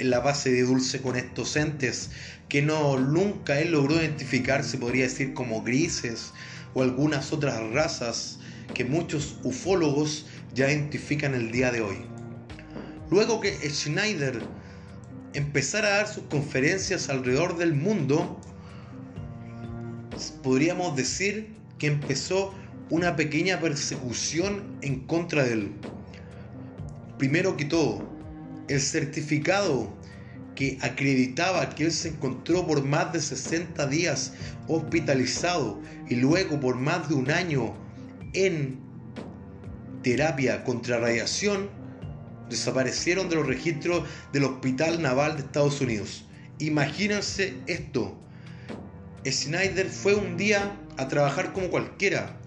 [0.00, 2.10] en la base de Dulce con estos entes
[2.48, 6.32] que no nunca él logró identificar, se podría decir como grises
[6.74, 8.40] o algunas otras razas
[8.74, 11.98] que muchos ufólogos ya identifican el día de hoy.
[13.12, 14.42] Luego que Schneider
[15.34, 18.40] empezar a dar sus conferencias alrededor del mundo,
[20.42, 22.54] podríamos decir que empezó
[22.90, 25.72] una pequeña persecución en contra de él.
[27.18, 28.08] Primero que todo,
[28.68, 29.92] el certificado
[30.54, 34.34] que acreditaba que él se encontró por más de 60 días
[34.68, 37.74] hospitalizado y luego por más de un año
[38.34, 38.78] en
[40.02, 41.68] terapia contra radiación,
[42.48, 46.24] desaparecieron de los registros del Hospital Naval de Estados Unidos.
[46.58, 48.16] Imagínense esto.
[49.26, 52.38] Snyder fue un día a trabajar como cualquiera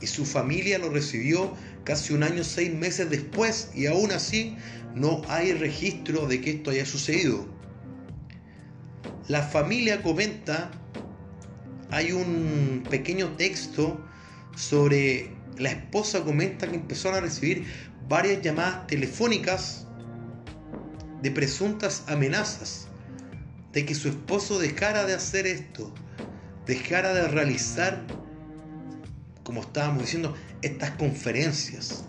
[0.00, 1.54] y su familia lo recibió
[1.84, 4.56] casi un año, seis meses después y aún así
[4.94, 7.46] no hay registro de que esto haya sucedido.
[9.28, 10.70] La familia comenta,
[11.90, 14.00] hay un pequeño texto
[14.56, 17.66] sobre la esposa comenta que empezaron a recibir
[18.08, 19.86] varias llamadas telefónicas
[21.22, 22.88] de presuntas amenazas
[23.72, 25.92] de que su esposo dejara de hacer esto,
[26.66, 28.06] dejara de realizar,
[29.42, 32.04] como estábamos diciendo, estas conferencias.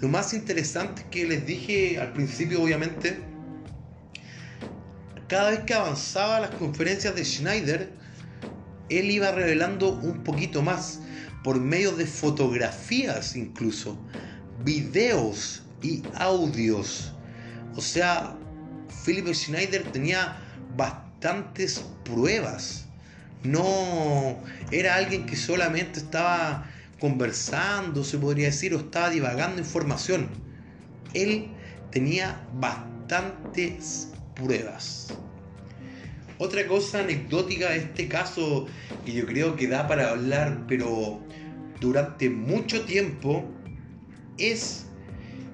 [0.00, 3.18] Lo más interesante que les dije al principio, obviamente,
[5.28, 7.90] cada vez que avanzaba las conferencias de Schneider,
[8.88, 11.00] él iba revelando un poquito más,
[11.42, 13.98] por medio de fotografías incluso,
[14.64, 17.12] videos y audios.
[17.76, 18.36] O sea,
[19.04, 20.36] Philip Schneider tenía
[20.76, 22.86] bastantes pruebas.
[23.42, 24.38] No
[24.70, 26.66] era alguien que solamente estaba
[26.98, 30.28] conversando, se podría decir, o estaba divagando información.
[31.14, 31.48] Él
[31.90, 35.08] tenía bastantes pruebas.
[36.38, 38.66] Otra cosa anecdótica de este caso,
[39.04, 41.20] que yo creo que da para hablar, pero
[41.80, 43.44] durante mucho tiempo,
[44.38, 44.86] es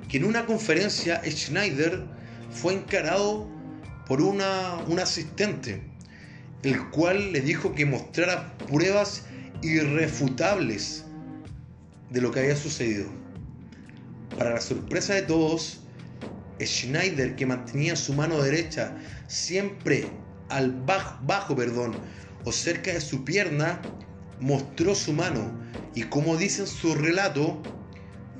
[0.09, 2.05] que en una conferencia Schneider
[2.51, 3.49] fue encarado
[4.07, 5.83] por una, un asistente,
[6.63, 9.25] el cual le dijo que mostrara pruebas
[9.63, 11.05] irrefutables
[12.11, 13.07] de lo que había sucedido.
[14.37, 15.81] Para la sorpresa de todos,
[16.61, 18.97] Schneider, que mantenía su mano derecha
[19.29, 20.07] siempre
[20.49, 21.95] al bajo, bajo perdón,
[22.45, 23.81] o cerca de su pierna,
[24.41, 25.53] mostró su mano
[25.95, 27.63] y como dice en su relato,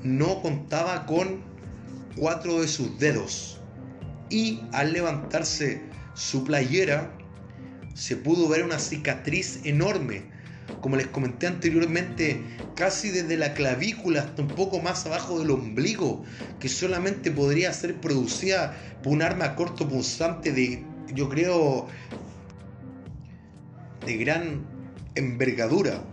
[0.03, 1.41] no contaba con
[2.15, 3.61] cuatro de sus dedos.
[4.29, 5.81] Y al levantarse
[6.13, 7.11] su playera,
[7.93, 10.23] se pudo ver una cicatriz enorme,
[10.81, 12.41] como les comenté anteriormente,
[12.75, 16.23] casi desde la clavícula hasta un poco más abajo del ombligo,
[16.59, 21.87] que solamente podría ser producida por un arma corto punzante de, yo creo,
[24.05, 24.65] de gran
[25.15, 26.03] envergadura.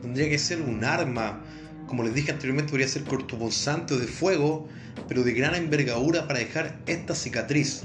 [0.00, 1.42] Tendría que ser un arma
[1.86, 4.68] como les dije anteriormente, podría ser cortopunzante o de fuego,
[5.08, 7.82] pero de gran envergadura para dejar esta cicatriz,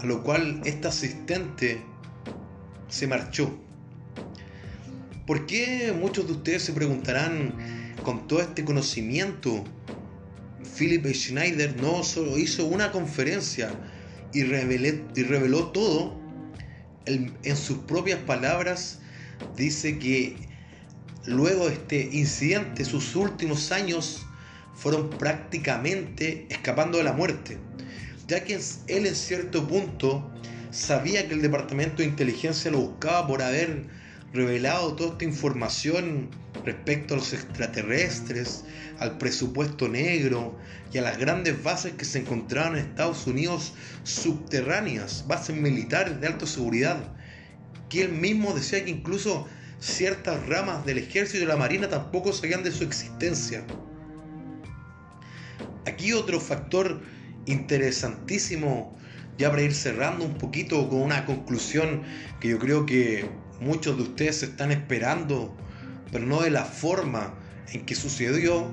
[0.00, 1.82] a lo cual esta asistente
[2.88, 3.54] se marchó.
[5.26, 7.54] ¿Por qué muchos de ustedes se preguntarán
[8.02, 9.64] con todo este conocimiento?
[10.76, 13.70] Philip Schneider no solo hizo una conferencia
[14.32, 16.18] y reveló todo,
[17.06, 19.00] en sus propias palabras
[19.56, 20.36] dice que
[21.26, 24.26] luego de este incidente, sus últimos años
[24.74, 27.58] fueron prácticamente escapando de la muerte,
[28.26, 28.58] ya que
[28.88, 30.30] él en cierto punto
[30.70, 33.86] sabía que el Departamento de Inteligencia lo buscaba por haber
[34.32, 36.28] revelado toda esta información
[36.64, 38.64] respecto a los extraterrestres,
[38.98, 40.58] al presupuesto negro
[40.92, 46.26] y a las grandes bases que se encontraban en Estados Unidos subterráneas, bases militares de
[46.26, 47.14] alta seguridad,
[47.88, 49.46] que él mismo decía que incluso
[49.84, 53.62] ciertas ramas del ejército y la marina tampoco sabían de su existencia.
[55.86, 57.02] Aquí otro factor
[57.44, 58.96] interesantísimo,
[59.36, 62.02] ya para ir cerrando un poquito con una conclusión
[62.40, 63.28] que yo creo que
[63.60, 65.54] muchos de ustedes están esperando,
[66.10, 67.34] pero no de la forma
[67.72, 68.66] en que sucedió.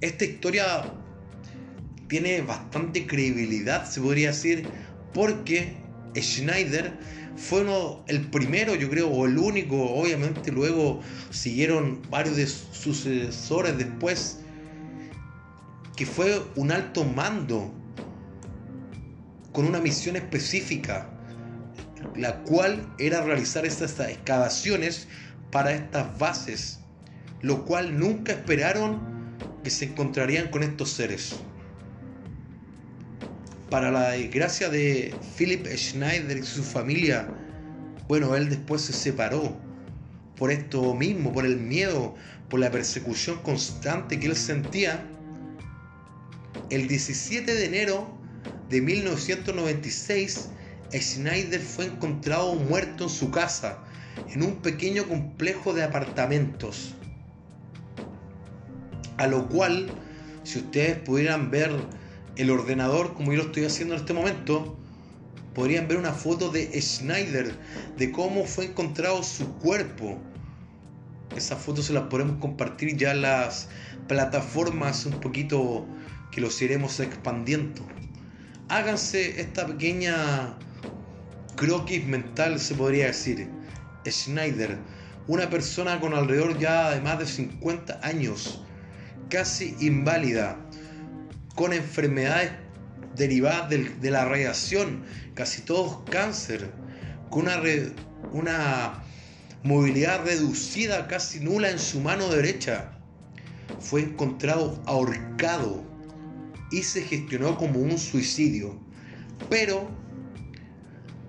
[0.00, 0.94] Esta historia
[2.08, 4.66] tiene bastante credibilidad, se podría decir,
[5.12, 5.83] porque
[6.16, 6.92] Schneider
[7.36, 11.00] fue uno, el primero, yo creo, o el único, obviamente luego
[11.30, 14.38] siguieron varios de sus sucesores después,
[15.96, 17.72] que fue un alto mando
[19.52, 21.10] con una misión específica,
[22.16, 25.08] la cual era realizar estas excavaciones
[25.50, 26.80] para estas bases,
[27.40, 29.14] lo cual nunca esperaron
[29.62, 31.36] que se encontrarían con estos seres.
[33.74, 37.28] Para la desgracia de Philip Schneider y su familia,
[38.06, 39.60] bueno, él después se separó
[40.36, 42.14] por esto mismo, por el miedo,
[42.48, 45.04] por la persecución constante que él sentía.
[46.70, 48.16] El 17 de enero
[48.70, 50.50] de 1996,
[50.92, 53.82] Schneider fue encontrado muerto en su casa,
[54.28, 56.94] en un pequeño complejo de apartamentos.
[59.16, 59.90] A lo cual,
[60.44, 61.72] si ustedes pudieran ver
[62.36, 64.76] el ordenador, como yo lo estoy haciendo en este momento,
[65.54, 67.54] podrían ver una foto de Schneider,
[67.96, 70.18] de cómo fue encontrado su cuerpo.
[71.36, 73.68] Esas fotos se las podemos compartir ya en las
[74.08, 75.86] plataformas un poquito
[76.30, 77.86] que los iremos expandiendo.
[78.68, 80.58] Háganse esta pequeña
[81.56, 83.48] croquis mental, se podría decir.
[84.06, 84.78] Schneider,
[85.26, 88.62] una persona con alrededor ya de más de 50 años,
[89.30, 90.58] casi inválida,
[91.54, 92.52] con enfermedades
[93.16, 96.72] derivadas de, la radiación, casi todos cáncer,
[97.30, 97.56] con una,
[98.32, 99.04] una
[99.62, 102.90] movilidad reducida, casi nula en su mano derecha.
[103.80, 105.84] Fue encontrado ahorcado
[106.70, 108.78] y se gestionó como un suicidio.
[109.48, 109.88] Pero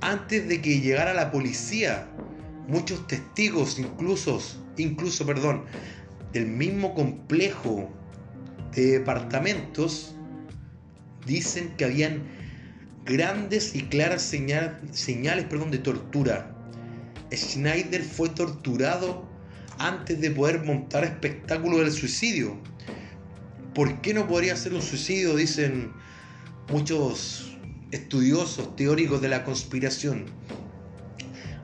[0.02, 2.08] antes de que llegara la policía,
[2.68, 4.42] muchos testigos, incluso,
[4.78, 5.66] incluso, perdón,
[6.34, 7.90] del mismo complejo
[8.74, 10.15] de departamentos,
[11.26, 12.24] dicen que habían
[13.06, 16.52] grandes y claras señales perdón, de tortura.
[17.32, 19.28] Schneider fue torturado
[19.78, 22.58] antes de poder montar espectáculo del suicidio.
[23.74, 25.36] ¿Por qué no podría ser un suicidio?
[25.36, 25.92] Dicen
[26.72, 27.58] muchos
[27.92, 30.26] estudiosos, teóricos de la conspiración.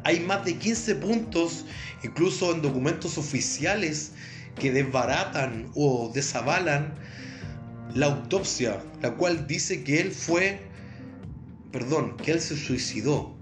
[0.04, 1.66] Hay más de 15 puntos,
[2.04, 4.14] incluso en documentos oficiales,
[4.60, 6.94] que desbaratan o desavalan
[7.96, 10.60] la autopsia, la cual dice que él fue,
[11.72, 13.36] perdón, que él se suicidó.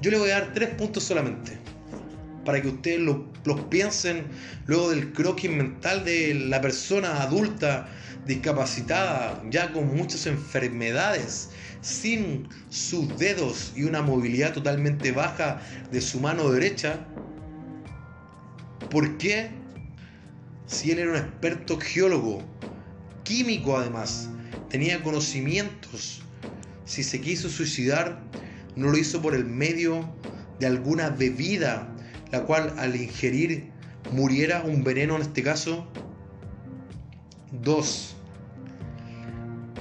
[0.00, 1.58] Yo le voy a dar tres puntos solamente,
[2.44, 4.26] para que ustedes los piensen
[4.66, 7.88] luego del croquis mental de la persona adulta,
[8.26, 11.50] discapacitada, ya con muchas enfermedades,
[11.80, 17.06] sin sus dedos y una movilidad totalmente baja de su mano derecha.
[18.90, 19.50] ¿Por qué?
[20.66, 22.42] Si él era un experto geólogo,
[23.28, 24.30] químico además,
[24.70, 26.22] tenía conocimientos.
[26.86, 28.22] Si se quiso suicidar,
[28.74, 30.08] no lo hizo por el medio
[30.58, 31.94] de alguna bebida,
[32.32, 33.70] la cual al ingerir
[34.12, 35.86] muriera un veneno en este caso.
[37.52, 38.16] Dos,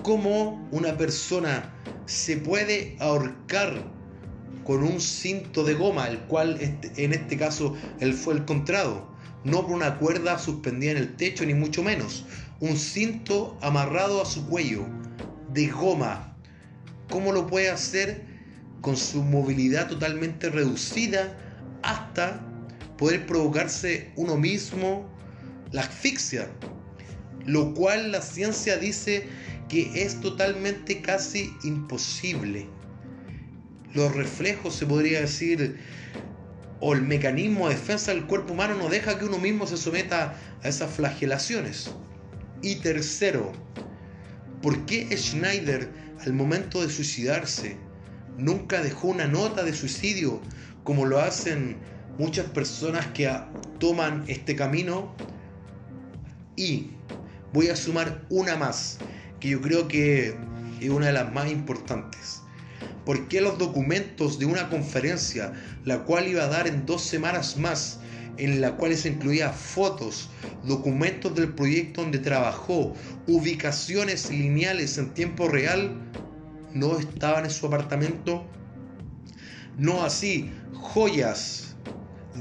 [0.04, 1.74] ¿cómo una persona
[2.06, 3.82] se puede ahorcar
[4.66, 9.16] con un cinto de goma, el cual este, en este caso él fue encontrado?
[9.46, 12.26] No por una cuerda suspendida en el techo, ni mucho menos,
[12.60, 14.86] un cinto amarrado a su cuello
[15.54, 16.36] de goma.
[17.10, 18.24] ¿Cómo lo puede hacer
[18.82, 21.38] con su movilidad totalmente reducida
[21.84, 22.42] hasta
[22.98, 25.08] poder provocarse uno mismo
[25.72, 26.50] la asfixia?
[27.46, 29.28] Lo cual la ciencia dice
[29.70, 32.68] que es totalmente casi imposible.
[33.94, 35.80] Los reflejos, se podría decir,
[36.80, 40.36] o el mecanismo de defensa del cuerpo humano no deja que uno mismo se someta
[40.64, 41.92] a esas flagelaciones.
[42.62, 43.52] Y tercero,
[44.62, 47.78] ¿por qué Schneider al momento de suicidarse
[48.38, 50.42] nunca dejó una nota de suicidio
[50.84, 51.78] como lo hacen
[52.18, 53.30] muchas personas que
[53.80, 55.16] toman este camino
[56.56, 56.92] y
[57.54, 59.00] voy a sumar una más,
[59.40, 60.36] que yo creo que
[60.82, 62.42] es una de las más importantes.
[63.06, 65.54] ¿Por qué los documentos de una conferencia,
[65.86, 68.00] la cual iba a dar en dos semanas más,
[68.38, 70.30] en la cual se incluía fotos,
[70.64, 72.94] documentos del proyecto donde trabajó,
[73.28, 75.96] ubicaciones lineales en tiempo real,
[76.74, 78.46] no estaban en su apartamento?
[79.78, 81.76] No así, joyas,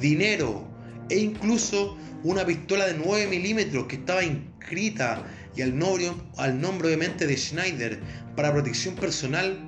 [0.01, 0.66] dinero
[1.09, 5.22] e incluso una pistola de 9 milímetros que estaba inscrita
[5.55, 8.01] y al nombre, al nombre obviamente de Schneider
[8.34, 9.59] para protección personal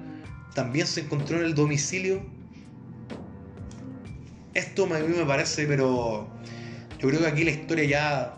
[0.54, 2.37] también se encontró en el domicilio.
[4.58, 6.28] Esto a mí me parece, pero
[6.98, 8.34] yo creo que aquí la historia ya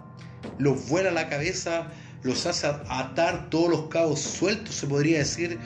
[0.58, 1.90] los vuela la cabeza,
[2.22, 5.58] los hace atar todos los cabos sueltos, se podría decir,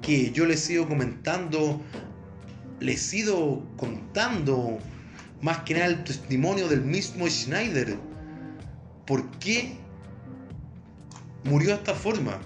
[0.00, 1.82] que yo les sigo comentando,
[2.80, 4.78] les ido contando
[5.42, 7.98] más que nada el testimonio del mismo Schneider.
[9.06, 9.76] ¿Por qué
[11.44, 12.40] murió de esta forma?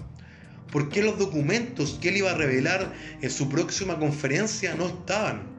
[0.69, 2.91] ¿Por qué los documentos que él iba a revelar
[3.21, 5.52] en su próxima conferencia no estaban?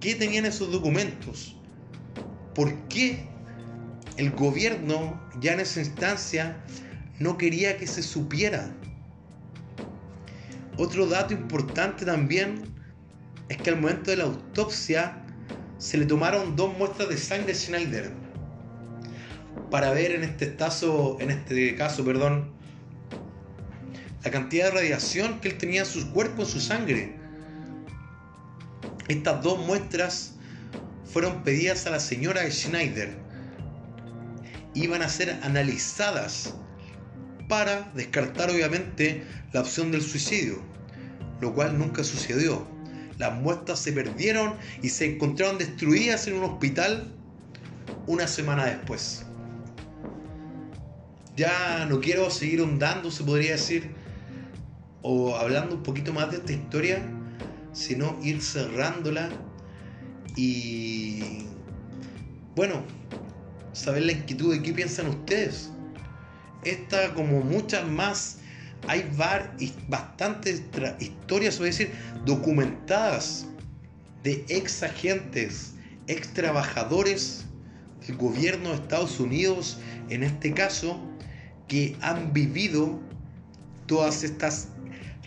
[0.00, 1.56] ¿Qué tenían esos documentos?
[2.54, 3.26] ¿Por qué
[4.16, 6.56] el gobierno ya en esa instancia
[7.18, 8.74] no quería que se supiera?
[10.78, 12.64] Otro dato importante también
[13.48, 15.24] es que al momento de la autopsia
[15.78, 18.12] se le tomaron dos muestras de sangre de Schneider
[19.70, 22.50] para ver en este caso, en este caso, perdón,
[24.24, 27.25] la cantidad de radiación que él tenía en su cuerpo, en su sangre.
[29.08, 30.32] Estas dos muestras
[31.04, 33.16] fueron pedidas a la señora Schneider.
[34.74, 36.54] Iban a ser analizadas
[37.48, 40.60] para descartar obviamente la opción del suicidio,
[41.40, 42.66] lo cual nunca sucedió.
[43.18, 47.14] Las muestras se perdieron y se encontraron destruidas en un hospital
[48.06, 49.24] una semana después.
[51.36, 53.90] Ya no quiero seguir ondando, se podría decir,
[55.02, 57.02] o hablando un poquito más de esta historia,
[57.76, 59.28] sino ir cerrándola
[60.34, 61.44] y,
[62.54, 62.82] bueno,
[63.72, 65.70] saber la inquietud de qué piensan ustedes.
[66.64, 68.38] Esta, como muchas más,
[68.88, 69.08] hay
[69.88, 70.62] bastantes
[70.98, 71.92] historias, o decir,
[72.24, 73.46] documentadas
[74.22, 75.74] de ex agentes,
[76.06, 77.44] ex trabajadores
[78.06, 80.98] del gobierno de Estados Unidos, en este caso,
[81.68, 82.98] que han vivido
[83.86, 84.68] todas estas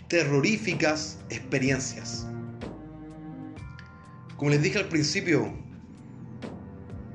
[0.08, 2.26] terroríficas experiencias.
[4.40, 5.52] Como les dije al principio,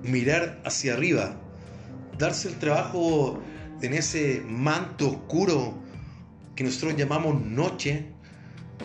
[0.03, 1.35] mirar hacia arriba,
[2.19, 3.41] darse el trabajo
[3.81, 5.73] en ese manto oscuro
[6.55, 8.05] que nosotros llamamos noche,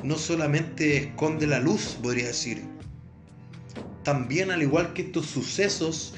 [0.03, 2.65] no solamente esconde la luz, podría decir.
[4.05, 6.15] También al igual que estos sucesos,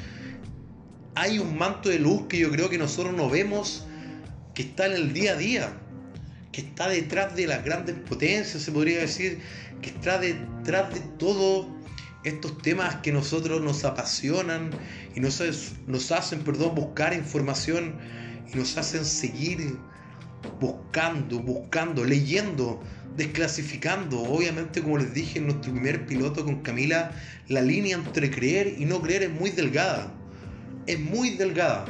[1.16, 3.84] hay un manto de luz que yo creo que nosotros no vemos,
[4.54, 5.72] que está en el día a día
[6.52, 9.40] que está detrás de las grandes potencias, se podría decir,
[9.80, 11.66] que está detrás de todos
[12.24, 14.70] estos temas que nosotros nos apasionan
[15.14, 15.40] y nos,
[16.10, 17.96] hacen perdón, buscar información
[18.52, 19.76] y nos hacen seguir
[20.60, 22.80] buscando, buscando, leyendo,
[23.16, 24.22] desclasificando.
[24.22, 27.12] Obviamente, como les dije en nuestro primer piloto con Camila,
[27.48, 30.12] la línea entre creer y no creer es muy delgada.
[30.86, 31.84] Es muy delgada.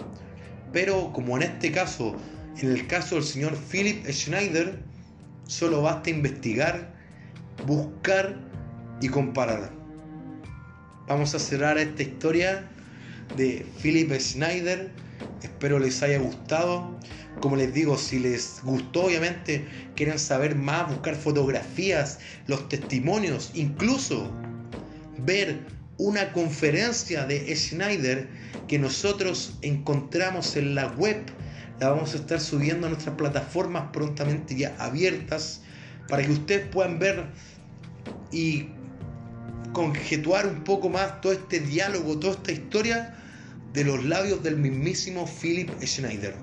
[0.72, 2.16] Pero como en este caso
[2.61, 4.78] en el caso del señor Philip Schneider,
[5.47, 6.95] solo basta investigar,
[7.66, 8.37] buscar
[9.01, 9.82] y comparar.
[11.09, 12.68] Vamos a cerrar esta historia
[13.36, 14.90] de Philip Schneider.
[15.42, 16.98] Espero les haya gustado.
[17.40, 24.30] Como les digo, si les gustó, obviamente, quieren saber más, buscar fotografías, los testimonios, incluso
[25.18, 25.61] ver
[25.98, 28.28] una conferencia de Schneider
[28.68, 31.16] que nosotros encontramos en la web
[31.80, 35.62] la vamos a estar subiendo a nuestras plataformas prontamente ya abiertas
[36.09, 37.26] para que ustedes puedan ver
[38.30, 38.68] y
[39.73, 43.16] conjetuar un poco más todo este diálogo, toda esta historia
[43.73, 46.35] de los labios del mismísimo Philip Schneider.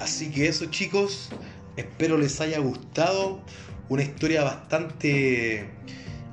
[0.00, 1.30] Así que eso chicos,
[1.76, 3.40] espero les haya gustado.
[3.88, 5.68] Una historia bastante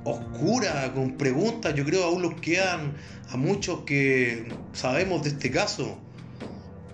[0.04, 1.76] oscura, con preguntas.
[1.76, 2.96] Yo creo aún los quedan
[3.30, 5.98] a muchos que sabemos de este caso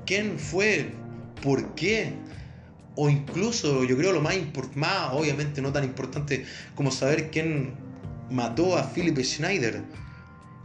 [0.06, 0.92] quién fue,
[1.42, 2.14] por qué,
[2.96, 7.87] o incluso yo creo lo más importante, obviamente no tan importante como saber quién
[8.30, 9.84] mató a Philip Schneider,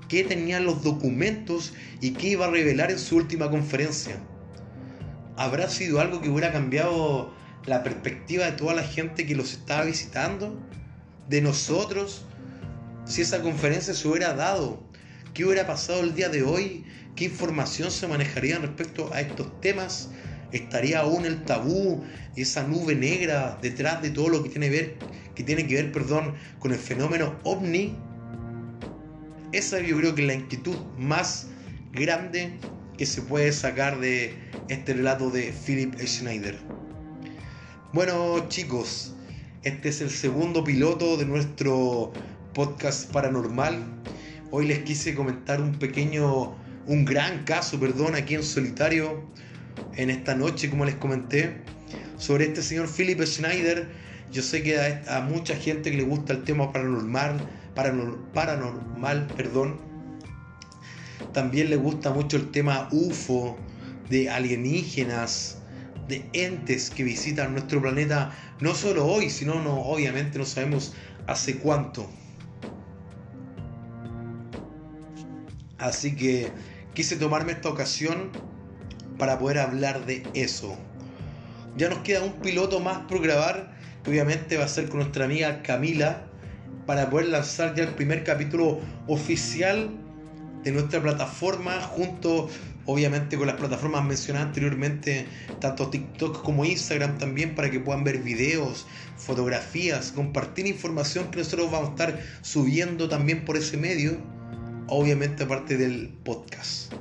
[0.08, 4.16] qué tenían los documentos y qué iba a revelar en su última conferencia.
[5.36, 7.34] ¿Habrá sido algo que hubiera cambiado
[7.66, 10.60] la perspectiva de toda la gente que los estaba visitando?
[11.28, 12.24] ¿De nosotros?
[13.04, 14.82] Si esa conferencia se hubiera dado
[15.34, 16.84] qué hubiera pasado el día de hoy,
[17.16, 20.10] qué información se manejaría respecto a estos temas,
[20.52, 22.04] estaría aún el tabú
[22.36, 24.96] y esa nube negra detrás de todo lo que tiene, ver,
[25.34, 27.96] que, tiene que ver perdón, con el fenómeno ovni.
[29.52, 31.48] Esa yo creo que es la inquietud más
[31.92, 32.52] grande
[32.96, 34.34] que se puede sacar de
[34.68, 36.58] este relato de Philip Schneider.
[37.92, 39.14] Bueno chicos,
[39.64, 42.12] este es el segundo piloto de nuestro
[42.54, 43.82] podcast paranormal.
[44.50, 46.54] Hoy les quise comentar un pequeño,
[46.86, 49.22] un gran caso, perdón, aquí en solitario,
[49.96, 51.58] en esta noche, como les comenté,
[52.18, 53.88] sobre este señor Philip Schneider.
[54.32, 59.78] Yo sé que a, mucha gente que le gusta el tema paranormal, paranormal, perdón,
[61.32, 63.58] también le gusta mucho el tema UFO,
[64.08, 65.58] de alienígenas,
[66.08, 70.94] de entes que visitan nuestro planeta, no solo hoy, sino no, obviamente no sabemos
[71.26, 72.10] hace cuánto.
[75.78, 76.52] Así que
[76.94, 78.30] quise tomarme esta ocasión
[79.18, 80.78] para poder hablar de eso.
[81.76, 83.71] Ya nos queda un piloto más por grabar,
[84.06, 86.24] obviamente va a ser con nuestra amiga Camila,
[86.86, 89.90] para poder lanzar ya el primer capítulo oficial
[90.64, 92.48] de nuestra plataforma, junto
[92.86, 95.26] obviamente con las plataformas mencionadas anteriormente,
[95.60, 98.86] tanto TikTok como Instagram también, para que puedan ver videos,
[99.16, 104.18] fotografías, compartir información que nosotros vamos a estar subiendo también por ese medio
[104.88, 106.92] obviamente aparte del podcast.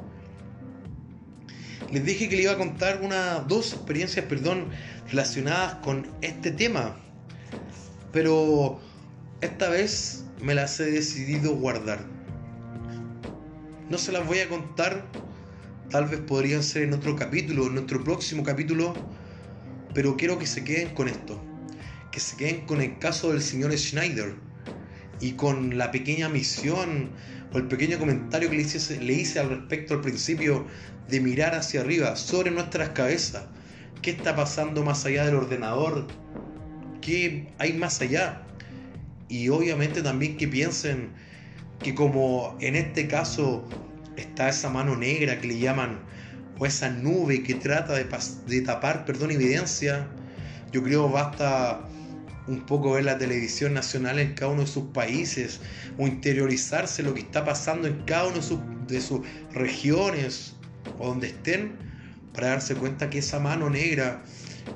[1.92, 4.68] Les dije que le iba a contar una, dos experiencias, perdón,
[5.12, 6.96] relacionadas con este tema,
[8.14, 8.80] pero
[9.42, 12.06] esta vez me las he decidido guardar.
[13.90, 15.06] No se las voy a contar,
[15.90, 18.94] tal vez podrían ser en otro capítulo, en nuestro próximo capítulo,
[19.94, 21.44] pero quiero que se queden con esto,
[22.12, 24.36] que se queden con el caso del señor Schneider
[25.20, 27.12] y con la pequeña misión
[27.54, 30.66] o el pequeño comentario que le hice, le hice al respecto al principio
[31.10, 33.44] de mirar hacia arriba, sobre nuestras cabezas.
[34.02, 36.08] ¿Qué está pasando más allá del ordenador?
[37.02, 38.42] ¿Qué hay más allá?
[39.30, 41.12] Y obviamente también que piensen
[41.82, 43.68] que como en este caso
[44.18, 46.00] está esa mano negra que le llaman,
[46.60, 48.08] o esa nube que trata de,
[48.48, 50.08] de tapar, perdón, evidencia,
[50.72, 51.82] yo creo basta
[52.48, 55.60] un poco ver la televisión nacional en cada uno de sus países
[55.98, 58.38] o interiorizarse lo que está pasando en cada una
[58.88, 59.22] de sus,
[59.52, 60.56] regiones
[60.98, 61.91] o donde estén
[62.34, 64.22] para darse cuenta que esa mano negra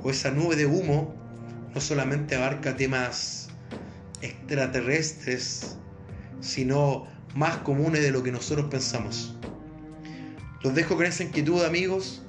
[0.03, 1.15] o esa nube de humo
[1.73, 3.49] no solamente abarca temas
[4.21, 5.77] extraterrestres,
[6.39, 9.35] sino más comunes de lo que nosotros pensamos.
[10.63, 12.23] Los dejo con esa inquietud amigos,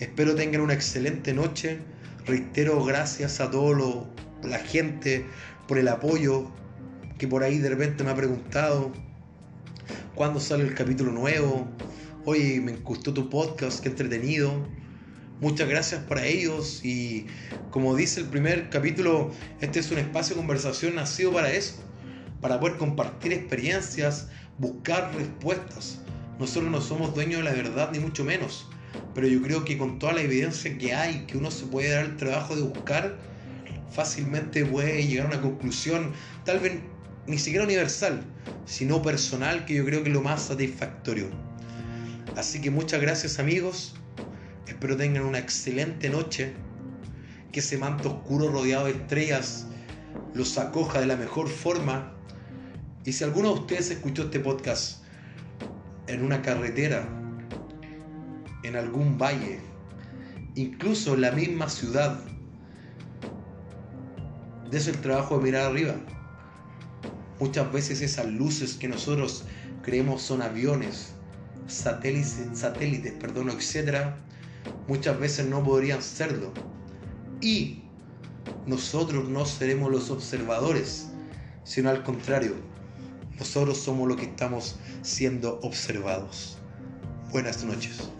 [0.00, 1.78] espero tengan una excelente noche,
[2.26, 4.06] reitero gracias a los
[4.42, 5.26] la gente,
[5.66, 6.50] por el apoyo,
[7.18, 8.92] que por ahí de repente me ha preguntado
[10.14, 11.66] cuándo sale el capítulo nuevo.
[12.30, 14.52] Oye, me gustó tu podcast, qué entretenido.
[15.40, 17.24] Muchas gracias para ellos y
[17.70, 21.76] como dice el primer capítulo, este es un espacio de conversación nacido para eso,
[22.42, 26.02] para poder compartir experiencias, buscar respuestas.
[26.38, 28.68] Nosotros no somos dueños de la verdad ni mucho menos,
[29.14, 32.04] pero yo creo que con toda la evidencia que hay, que uno se puede dar
[32.04, 33.16] el trabajo de buscar,
[33.90, 36.12] fácilmente puede llegar a una conclusión,
[36.44, 36.74] tal vez
[37.26, 38.22] ni siquiera universal,
[38.66, 41.47] sino personal, que yo creo que es lo más satisfactorio.
[42.38, 43.96] Así que muchas gracias amigos,
[44.68, 46.52] espero tengan una excelente noche,
[47.50, 49.66] que ese manto oscuro rodeado de estrellas
[50.34, 52.14] los acoja de la mejor forma.
[53.04, 55.02] Y si alguno de ustedes escuchó este podcast
[56.06, 57.08] en una carretera,
[58.62, 59.58] en algún valle,
[60.54, 62.20] incluso en la misma ciudad,
[64.70, 65.96] de eso el trabajo de mirar arriba.
[67.40, 69.42] Muchas veces esas luces que nosotros
[69.82, 71.17] creemos son aviones,
[71.68, 74.08] satélites, satélites perdón, etc.,
[74.88, 76.52] muchas veces no podrían serlo.
[77.40, 77.82] Y
[78.66, 81.08] nosotros no seremos los observadores,
[81.64, 82.54] sino al contrario,
[83.38, 86.58] nosotros somos los que estamos siendo observados.
[87.30, 88.10] Buenas noches.